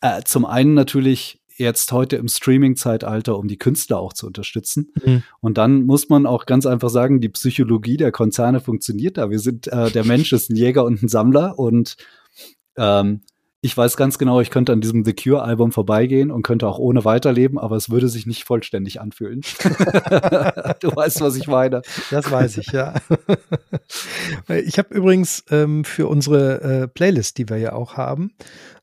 [0.00, 4.90] Äh, zum einen natürlich jetzt heute im Streaming-Zeitalter, um die Künstler auch zu unterstützen.
[5.04, 5.24] Mhm.
[5.40, 9.28] Und dann muss man auch ganz einfach sagen, die Psychologie der Konzerne funktioniert da.
[9.28, 11.96] Wir sind, äh, der Mensch ist ein Jäger und ein Sammler und
[12.78, 13.20] ähm,
[13.64, 17.04] ich weiß ganz genau, ich könnte an diesem The Cure-Album vorbeigehen und könnte auch ohne
[17.04, 19.42] weiterleben, aber es würde sich nicht vollständig anfühlen.
[20.80, 21.82] du weißt, was ich meine.
[22.10, 22.94] Das weiß ich, ja.
[24.48, 28.32] ich habe übrigens ähm, für unsere äh, Playlist, die wir ja auch haben,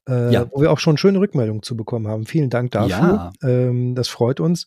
[0.07, 0.49] äh, ja.
[0.49, 2.25] wo wir auch schon schöne Rückmeldungen zu bekommen haben.
[2.25, 3.33] Vielen Dank dafür.
[3.41, 3.49] Ja.
[3.49, 4.65] Ähm, das freut uns.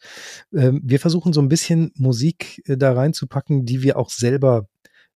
[0.54, 4.66] Ähm, wir versuchen so ein bisschen Musik äh, da reinzupacken, die wir auch selber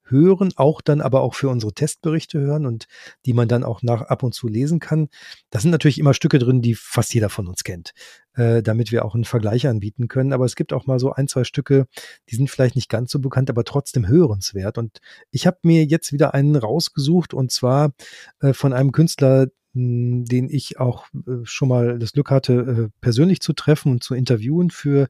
[0.08, 2.86] hören, auch dann aber auch für unsere Testberichte hören und
[3.24, 5.08] die man dann auch nach ab und zu lesen kann.
[5.50, 7.92] Da sind natürlich immer Stücke drin, die fast jeder von uns kennt,
[8.34, 10.32] äh, damit wir auch einen Vergleich anbieten können.
[10.32, 11.86] Aber es gibt auch mal so ein, zwei Stücke,
[12.30, 14.78] die sind vielleicht nicht ganz so bekannt, aber trotzdem hörenswert.
[14.78, 14.98] Und
[15.30, 17.92] ich habe mir jetzt wieder einen rausgesucht und zwar
[18.40, 22.98] äh, von einem Künstler, hm, den ich auch äh, schon mal das Glück hatte, äh,
[23.02, 25.06] persönlich zu treffen und zu interviewen für,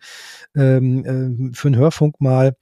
[0.57, 2.57] ähm, äh, für einen Hörfunk mal.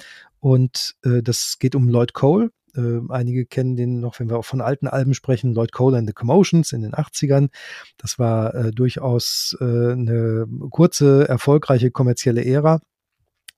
[0.44, 2.50] Und äh, das geht um Lloyd Cole.
[2.76, 6.06] Äh, einige kennen den noch, wenn wir auch von alten Alben sprechen, Lloyd Cole and
[6.06, 7.48] the Commotions in den 80ern.
[7.96, 12.82] Das war äh, durchaus äh, eine kurze, erfolgreiche kommerzielle Ära.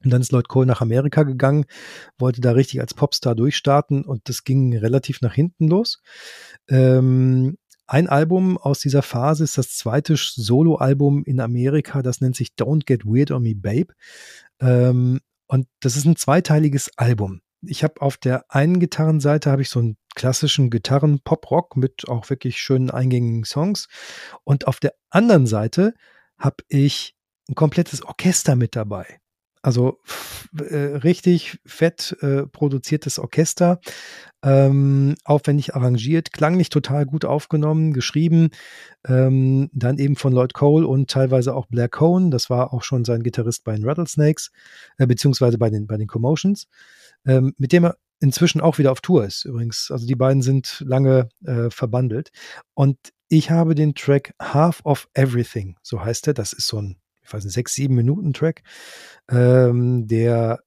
[0.05, 1.65] Und dann ist Lloyd Cole nach Amerika gegangen,
[2.19, 6.01] wollte da richtig als Popstar durchstarten und das ging relativ nach hinten los.
[6.69, 7.57] Ähm,
[7.89, 12.87] ein Album aus dieser Phase ist das zweite Soloalbum in Amerika, das nennt sich Don't
[12.87, 13.93] Get Weird on Me Babe.
[14.61, 17.41] Ähm, und das ist ein zweiteiliges Album.
[17.63, 22.59] Ich habe auf der einen Gitarrenseite habe ich so einen klassischen Gitarren-Pop-Rock mit auch wirklich
[22.59, 23.89] schönen eingängigen Songs.
[24.45, 25.95] Und auf der anderen Seite
[26.39, 27.15] habe ich
[27.49, 29.21] ein komplettes Orchester mit dabei.
[29.67, 29.99] Also
[30.57, 33.81] äh, richtig fett äh, produziertes Orchester,
[34.45, 38.51] ähm, aufwendig arrangiert, klanglich total gut aufgenommen, geschrieben,
[39.09, 43.05] ähm, dann eben von Lloyd Cole und teilweise auch Blair Cohn, das war auch schon
[43.05, 44.53] sein Gitarrist bei den Rattlesnakes,
[44.99, 46.69] äh, beziehungsweise bei den, bei den Commotions,
[47.27, 49.91] ähm, mit dem er inzwischen auch wieder auf Tour ist übrigens.
[49.91, 52.31] Also die beiden sind lange äh, verbandelt.
[52.75, 52.99] Und
[53.29, 57.33] ich habe den Track Half of Everything, so heißt er, das ist so ein ich
[57.33, 58.63] weiß nicht, sechs, sieben Minuten Track,
[59.31, 60.61] ähm, der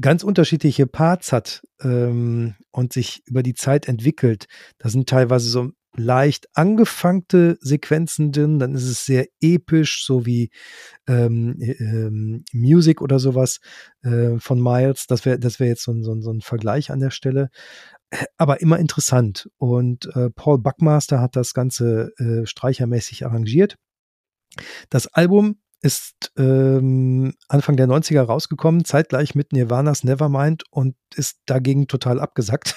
[0.00, 4.46] ganz unterschiedliche Parts hat ähm, und sich über die Zeit entwickelt.
[4.78, 10.50] Da sind teilweise so leicht angefangte Sequenzen drin, dann ist es sehr episch, so wie
[11.06, 13.60] ähm, ähm, Music oder sowas
[14.02, 15.06] äh, von Miles.
[15.06, 17.50] Das wäre das wäre jetzt so ein, so, ein, so ein Vergleich an der Stelle.
[18.36, 19.48] Aber immer interessant.
[19.56, 23.76] Und äh, Paul Buckmaster hat das Ganze äh, streichermäßig arrangiert.
[24.88, 31.88] Das Album ist ähm, Anfang der 90er rausgekommen, zeitgleich mit Nirvanas Nevermind und ist dagegen
[31.88, 32.76] total abgesackt.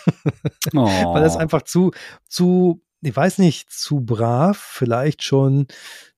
[0.76, 0.86] oh.
[1.14, 1.92] Weil es einfach zu,
[2.28, 5.68] zu, ich weiß nicht, zu brav, vielleicht schon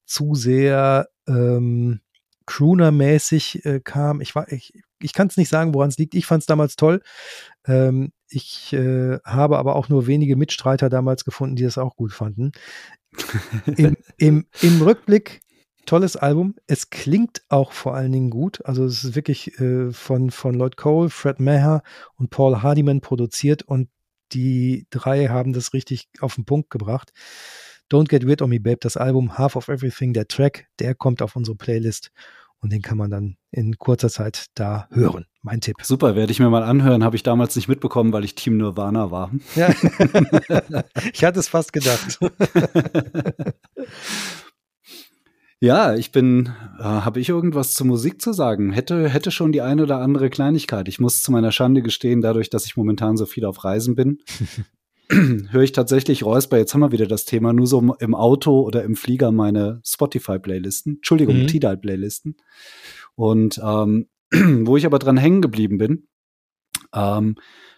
[0.04, 2.02] zu sehr ähm,
[2.48, 4.20] Crooner-mäßig äh, kam.
[4.20, 6.16] Ich, ich, ich kann es nicht sagen, woran es liegt.
[6.16, 7.04] Ich fand es damals toll.
[7.68, 12.14] Ähm, ich äh, habe aber auch nur wenige Mitstreiter damals gefunden, die das auch gut
[12.14, 12.52] fanden.
[13.78, 15.42] Im, im, im Rückblick
[15.86, 16.56] tolles Album.
[16.68, 18.66] Es klingt auch vor allen Dingen gut.
[18.66, 21.84] Also es ist wirklich äh, von, von Lloyd Cole, Fred Maher
[22.16, 23.90] und Paul Hardiman produziert und
[24.32, 27.12] die drei haben das richtig auf den Punkt gebracht.
[27.92, 31.24] Don't Get Weird on Me Babe, das Album Half of Everything, der Track, der kommt
[31.24, 32.12] auf unsere Playlist
[32.62, 35.26] und den kann man dann in kurzer Zeit da hören.
[35.42, 35.78] Mein Tipp.
[35.82, 37.04] Super, werde ich mir mal anhören.
[37.04, 39.32] Habe ich damals nicht mitbekommen, weil ich Team Nirvana war.
[39.56, 39.70] Ja.
[41.14, 42.20] ich hatte es fast gedacht.
[45.62, 48.72] Ja, ich bin, äh, habe ich irgendwas zur Musik zu sagen?
[48.72, 50.88] Hätte, hätte schon die eine oder andere Kleinigkeit.
[50.88, 54.20] Ich muss zu meiner Schande gestehen, dadurch, dass ich momentan so viel auf Reisen bin,
[55.10, 58.84] höre ich tatsächlich Räusper, jetzt haben wir wieder das Thema, nur so im Auto oder
[58.84, 61.48] im Flieger meine Spotify-Playlisten, Entschuldigung, mhm.
[61.48, 62.38] Tidal-Playlisten.
[63.16, 66.08] Und ähm, wo ich aber dran hängen geblieben bin,
[66.94, 67.36] ähm,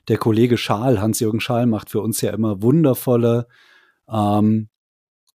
[0.08, 3.48] der Kollege Schal, Hans-Jürgen Schal, macht für uns ja immer wundervolle
[4.08, 4.70] ähm,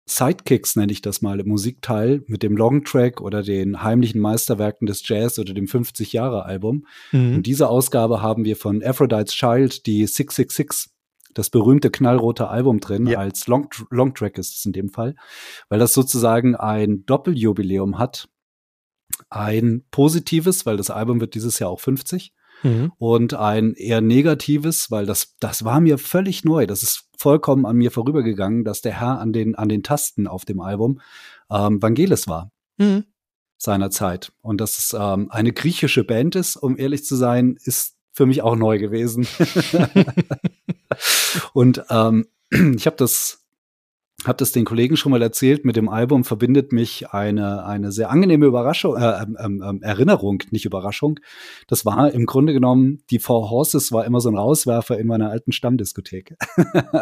[0.07, 5.07] Sidekicks nenne ich das mal im Musikteil mit dem Longtrack oder den heimlichen Meisterwerken des
[5.07, 6.85] Jazz oder dem 50 Jahre Album.
[7.11, 7.35] Mhm.
[7.35, 10.91] Und diese Ausgabe haben wir von Aphrodite's Child, die 666,
[11.33, 13.17] das berühmte knallrote Album drin, ja.
[13.17, 15.15] als Long Longtrack ist es in dem Fall,
[15.69, 18.29] weil das sozusagen ein Doppeljubiläum hat.
[19.29, 22.33] Ein positives, weil das Album wird dieses Jahr auch 50
[22.66, 22.91] Mhm.
[22.97, 26.66] Und ein eher negatives, weil das, das war mir völlig neu.
[26.66, 30.45] Das ist vollkommen an mir vorübergegangen, dass der Herr an den, an den Tasten auf
[30.45, 30.99] dem Album
[31.51, 32.51] ähm, Vangelis war.
[32.78, 33.05] mhm.
[33.57, 34.34] seiner Zeit.
[34.41, 38.41] Und dass es ähm, eine griechische Band ist, um ehrlich zu sein, ist für mich
[38.41, 39.28] auch neu gewesen.
[41.53, 43.44] und ähm, ich habe das
[44.28, 48.09] habe das den Kollegen schon mal erzählt, mit dem Album verbindet mich eine, eine sehr
[48.09, 51.19] angenehme Überraschung, äh, ähm, ähm, ähm, Erinnerung, nicht Überraschung.
[51.67, 55.30] Das war im Grunde genommen, die Four Horses war immer so ein Rauswerfer in meiner
[55.30, 56.36] alten Stammdiskothek.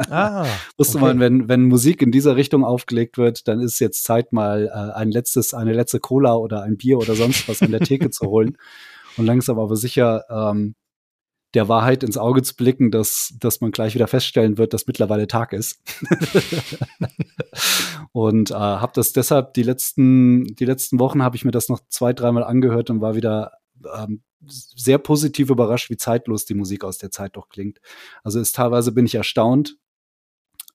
[0.09, 0.45] Ah,
[0.77, 1.07] Wusste okay.
[1.07, 4.97] man, wenn, wenn Musik in dieser Richtung aufgelegt wird, dann ist jetzt Zeit mal äh,
[4.97, 8.27] ein letztes, eine letzte Cola oder ein Bier oder sonst was an der Theke zu
[8.27, 8.57] holen.
[9.17, 10.75] Und langsam aber sicher ähm,
[11.53, 15.27] der Wahrheit ins Auge zu blicken, dass, dass man gleich wieder feststellen wird, dass mittlerweile
[15.27, 15.79] Tag ist.
[18.11, 21.79] und äh, habe das deshalb die letzten, die letzten Wochen habe ich mir das noch
[21.89, 23.51] zwei, dreimal angehört und war wieder
[23.95, 27.79] ähm, sehr positiv überrascht, wie zeitlos die Musik aus der Zeit doch klingt.
[28.23, 29.77] Also ist teilweise bin ich erstaunt,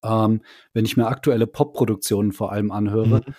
[0.05, 3.23] ähm, wenn ich mir aktuelle Pop-Produktionen vor allem anhöre.
[3.27, 3.35] Mhm.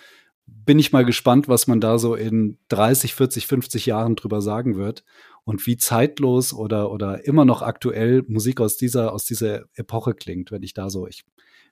[0.46, 4.76] Bin ich mal gespannt, was man da so in 30, 40, 50 Jahren drüber sagen
[4.76, 5.04] wird
[5.44, 10.50] und wie zeitlos oder, oder immer noch aktuell Musik aus dieser, aus dieser Epoche klingt,
[10.50, 11.24] wenn ich da so, ich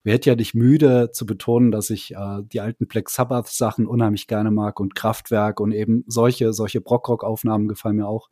[0.05, 4.27] werde ja nicht müde zu betonen, dass ich äh, die alten Black Sabbath Sachen unheimlich
[4.27, 8.31] gerne mag und Kraftwerk und eben solche, solche Brockrock-Aufnahmen gefallen mir auch.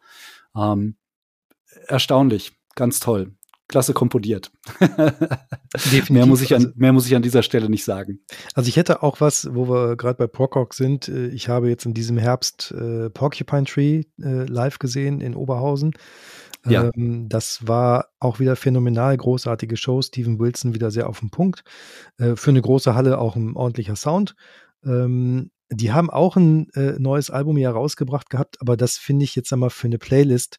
[0.57, 0.97] Ähm,
[1.89, 3.33] erstaunlich, ganz toll
[3.69, 4.53] klasse komponiert.
[6.09, 8.21] mehr, muss ich an, also mehr muss ich an dieser Stelle nicht sagen.
[8.55, 11.09] Also ich hätte auch was, wo wir gerade bei Procock sind.
[11.09, 15.95] Äh, ich habe jetzt in diesem Herbst äh, Porcupine Tree äh, live gesehen in Oberhausen.
[16.69, 16.91] Ja.
[16.95, 20.03] Ähm, das war auch wieder phänomenal, großartige Show.
[20.03, 21.63] Steven Wilson wieder sehr auf den Punkt.
[22.19, 24.35] Äh, für eine große Halle auch ein ordentlicher Sound.
[24.85, 29.35] Ähm, die haben auch ein äh, neues Album hier rausgebracht gehabt, aber das finde ich
[29.35, 30.59] jetzt einmal für eine Playlist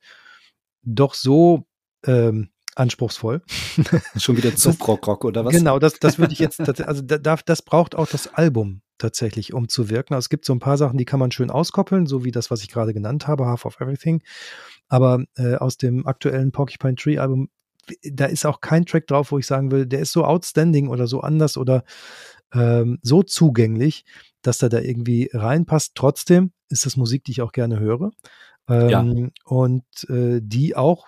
[0.84, 1.66] doch so
[2.06, 3.42] ähm, anspruchsvoll.
[4.18, 5.54] Schon wieder Zugrock-Rock oder was?
[5.54, 9.70] Genau, das, das würde ich jetzt, also das, das braucht auch das Album tatsächlich, um
[9.70, 10.14] zu wirken.
[10.14, 12.52] Also es gibt so ein paar Sachen, die kann man schön auskoppeln, so wie das,
[12.52, 14.22] was ich gerade genannt habe, Half of Everything.
[14.88, 17.50] Aber äh, aus dem aktuellen Porcupine Tree Album,
[18.04, 21.08] da ist auch kein Track drauf, wo ich sagen will, der ist so outstanding oder
[21.08, 21.84] so anders oder
[22.54, 24.06] ähm, so zugänglich,
[24.42, 25.94] dass er da irgendwie reinpasst.
[25.96, 28.12] Trotzdem ist das Musik, die ich auch gerne höre.
[28.70, 29.30] Ähm, ja.
[29.46, 31.08] Und äh, die auch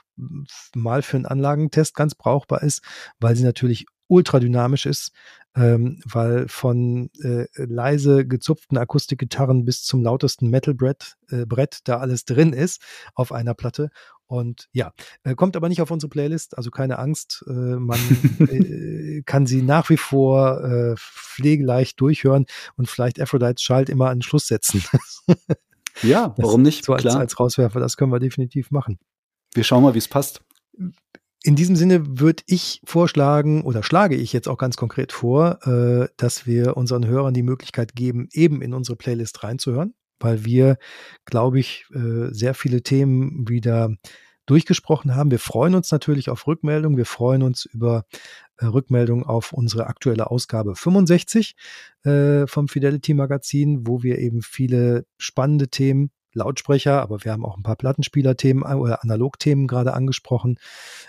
[0.75, 2.81] mal für einen Anlagentest ganz brauchbar ist,
[3.19, 5.11] weil sie natürlich ultradynamisch ist,
[5.55, 12.25] ähm, weil von äh, leise gezupften Akustikgitarren bis zum lautesten Metalbrett äh, Brett da alles
[12.25, 12.81] drin ist
[13.13, 13.89] auf einer Platte.
[14.25, 14.91] Und ja,
[15.23, 17.43] äh, kommt aber nicht auf unsere Playlist, also keine Angst.
[17.47, 17.99] Äh, man
[18.39, 22.45] äh, kann sie nach wie vor äh, pflegeleicht durchhören
[22.75, 24.83] und vielleicht Aphrodite's Child immer an den Schluss setzen.
[26.03, 26.85] ja, warum nicht?
[26.85, 27.19] So als, Klar.
[27.19, 28.99] als Rauswerfer, das können wir definitiv machen.
[29.53, 30.41] Wir schauen mal, wie es passt.
[31.41, 36.09] In diesem Sinne würde ich vorschlagen oder schlage ich jetzt auch ganz konkret vor, äh,
[36.17, 40.77] dass wir unseren Hörern die Möglichkeit geben, eben in unsere Playlist reinzuhören, weil wir,
[41.25, 43.95] glaube ich, äh, sehr viele Themen wieder
[44.49, 45.31] durchgesprochen haben.
[45.31, 46.97] Wir freuen uns natürlich auf Rückmeldungen.
[46.97, 48.05] Wir freuen uns über
[48.57, 51.55] äh, Rückmeldungen auf unsere aktuelle Ausgabe 65
[52.03, 57.57] äh, vom Fidelity Magazin, wo wir eben viele spannende Themen Lautsprecher, aber wir haben auch
[57.57, 60.57] ein paar Plattenspieler-Themen äh, oder Analog-Themen gerade angesprochen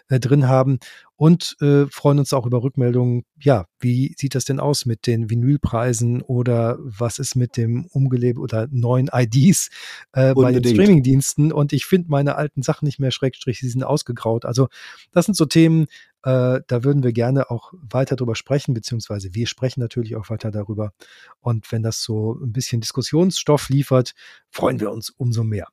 [0.08, 0.78] äh, drin haben
[1.16, 3.24] und äh, freuen uns auch über Rückmeldungen.
[3.38, 8.38] Ja, wie sieht das denn aus mit den Vinylpreisen oder was ist mit dem umgelebt
[8.38, 9.68] oder neuen IDs
[10.12, 11.52] äh, bei den Streamingdiensten?
[11.52, 14.46] Und ich finde meine alten Sachen nicht mehr schrägstrich, sie sind ausgegraut.
[14.46, 14.68] Also
[15.12, 15.88] das sind so Themen,
[16.22, 20.50] äh, da würden wir gerne auch weiter drüber sprechen, beziehungsweise wir sprechen natürlich auch weiter
[20.50, 20.92] darüber.
[21.40, 24.14] Und wenn das so ein bisschen Diskussionsstoff liefert,
[24.50, 25.68] freuen wir uns umso mehr.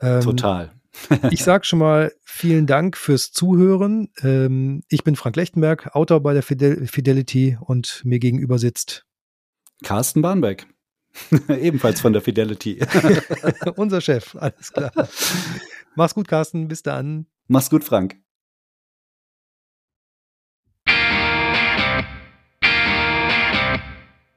[0.00, 0.72] Ähm, Total
[1.30, 4.10] ich sage schon mal vielen Dank fürs Zuhören.
[4.22, 9.04] Ähm, ich bin Frank Lechtenberg, Autor bei der Fidel Fidelity und mir gegenüber sitzt
[9.84, 10.66] Carsten Bahnbeck.
[11.48, 12.80] Ebenfalls von der Fidelity.
[13.76, 14.92] Unser Chef, alles klar.
[15.94, 16.68] Mach's gut, Carsten.
[16.68, 17.26] Bis dann.
[17.48, 18.20] Mach's gut, Frank.